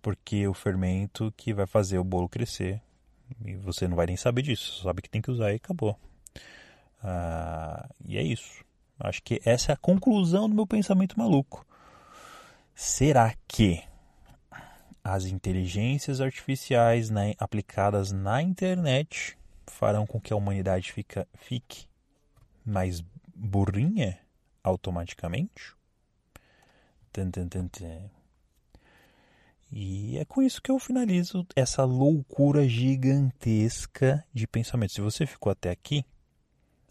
porque 0.05 0.47
o 0.47 0.53
fermento 0.53 1.33
que 1.35 1.51
vai 1.51 1.65
fazer 1.65 1.97
o 1.97 2.03
bolo 2.03 2.29
crescer. 2.29 2.79
E 3.43 3.55
você 3.55 3.87
não 3.87 3.95
vai 3.95 4.05
nem 4.05 4.15
saber 4.15 4.43
disso, 4.43 4.83
sabe 4.83 5.01
que 5.01 5.09
tem 5.09 5.19
que 5.19 5.31
usar 5.31 5.51
e 5.51 5.55
acabou. 5.55 5.99
Ah, 7.01 7.89
e 8.05 8.15
é 8.15 8.21
isso. 8.21 8.63
Acho 8.99 9.23
que 9.23 9.41
essa 9.43 9.71
é 9.71 9.73
a 9.73 9.77
conclusão 9.77 10.47
do 10.47 10.53
meu 10.53 10.67
pensamento 10.67 11.17
maluco. 11.17 11.65
Será 12.75 13.33
que 13.47 13.81
as 15.03 15.25
inteligências 15.25 16.21
artificiais 16.21 17.09
né, 17.09 17.33
aplicadas 17.39 18.11
na 18.11 18.43
internet 18.43 19.35
farão 19.65 20.05
com 20.05 20.21
que 20.21 20.31
a 20.31 20.35
humanidade 20.35 20.91
fica, 20.91 21.27
fique 21.33 21.87
mais 22.63 23.01
burrinha 23.35 24.19
automaticamente? 24.63 25.75
Tum, 27.11 27.31
tum, 27.31 27.47
tum, 27.47 27.69
e 29.71 30.17
é 30.17 30.25
com 30.25 30.41
isso 30.41 30.61
que 30.61 30.71
eu 30.71 30.79
finalizo 30.79 31.45
essa 31.55 31.83
loucura 31.83 32.67
gigantesca 32.67 34.23
de 34.33 34.47
pensamento. 34.47 34.93
Se 34.93 35.01
você 35.01 35.25
ficou 35.25 35.51
até 35.51 35.69
aqui, 35.69 36.05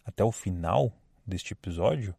até 0.05 0.23
o 0.23 0.33
final 0.33 0.93
deste 1.27 1.53
episódio, 1.53 2.15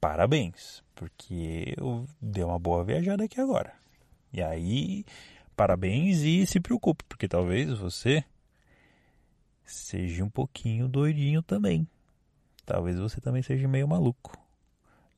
parabéns, 0.00 0.82
porque 0.94 1.74
eu 1.76 2.06
dei 2.20 2.42
uma 2.42 2.58
boa 2.58 2.84
viajada 2.84 3.24
aqui 3.24 3.40
agora. 3.40 3.72
E 4.32 4.42
aí, 4.42 5.04
parabéns 5.54 6.22
e 6.22 6.46
se 6.46 6.58
preocupe, 6.58 7.04
porque 7.04 7.28
talvez 7.28 7.78
você 7.78 8.24
seja 9.64 10.24
um 10.24 10.30
pouquinho 10.30 10.88
doidinho 10.88 11.42
também. 11.42 11.86
Talvez 12.64 12.98
você 12.98 13.20
também 13.20 13.42
seja 13.42 13.68
meio 13.68 13.86
maluco. 13.86 14.36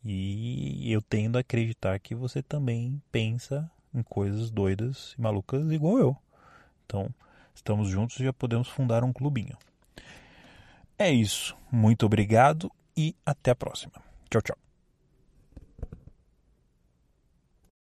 E 0.04 0.92
eu 0.92 1.00
tendo 1.00 1.36
a 1.36 1.40
acreditar 1.40 1.98
que 1.98 2.14
você 2.14 2.42
também 2.42 3.00
pensa 3.10 3.70
em 3.94 4.02
coisas 4.02 4.50
doidas 4.50 5.14
e 5.18 5.20
malucas 5.20 5.70
igual 5.70 5.98
eu. 5.98 6.16
Então, 6.84 7.08
estamos 7.54 7.88
juntos 7.88 8.18
e 8.20 8.24
já 8.24 8.32
podemos 8.32 8.68
fundar 8.68 9.04
um 9.04 9.12
clubinho. 9.12 9.56
É 10.98 11.10
isso. 11.10 11.56
Muito 11.70 12.06
obrigado 12.06 12.70
e 12.96 13.14
até 13.24 13.50
a 13.50 13.56
próxima. 13.56 13.94
Tchau, 14.30 14.42
tchau. 14.42 14.73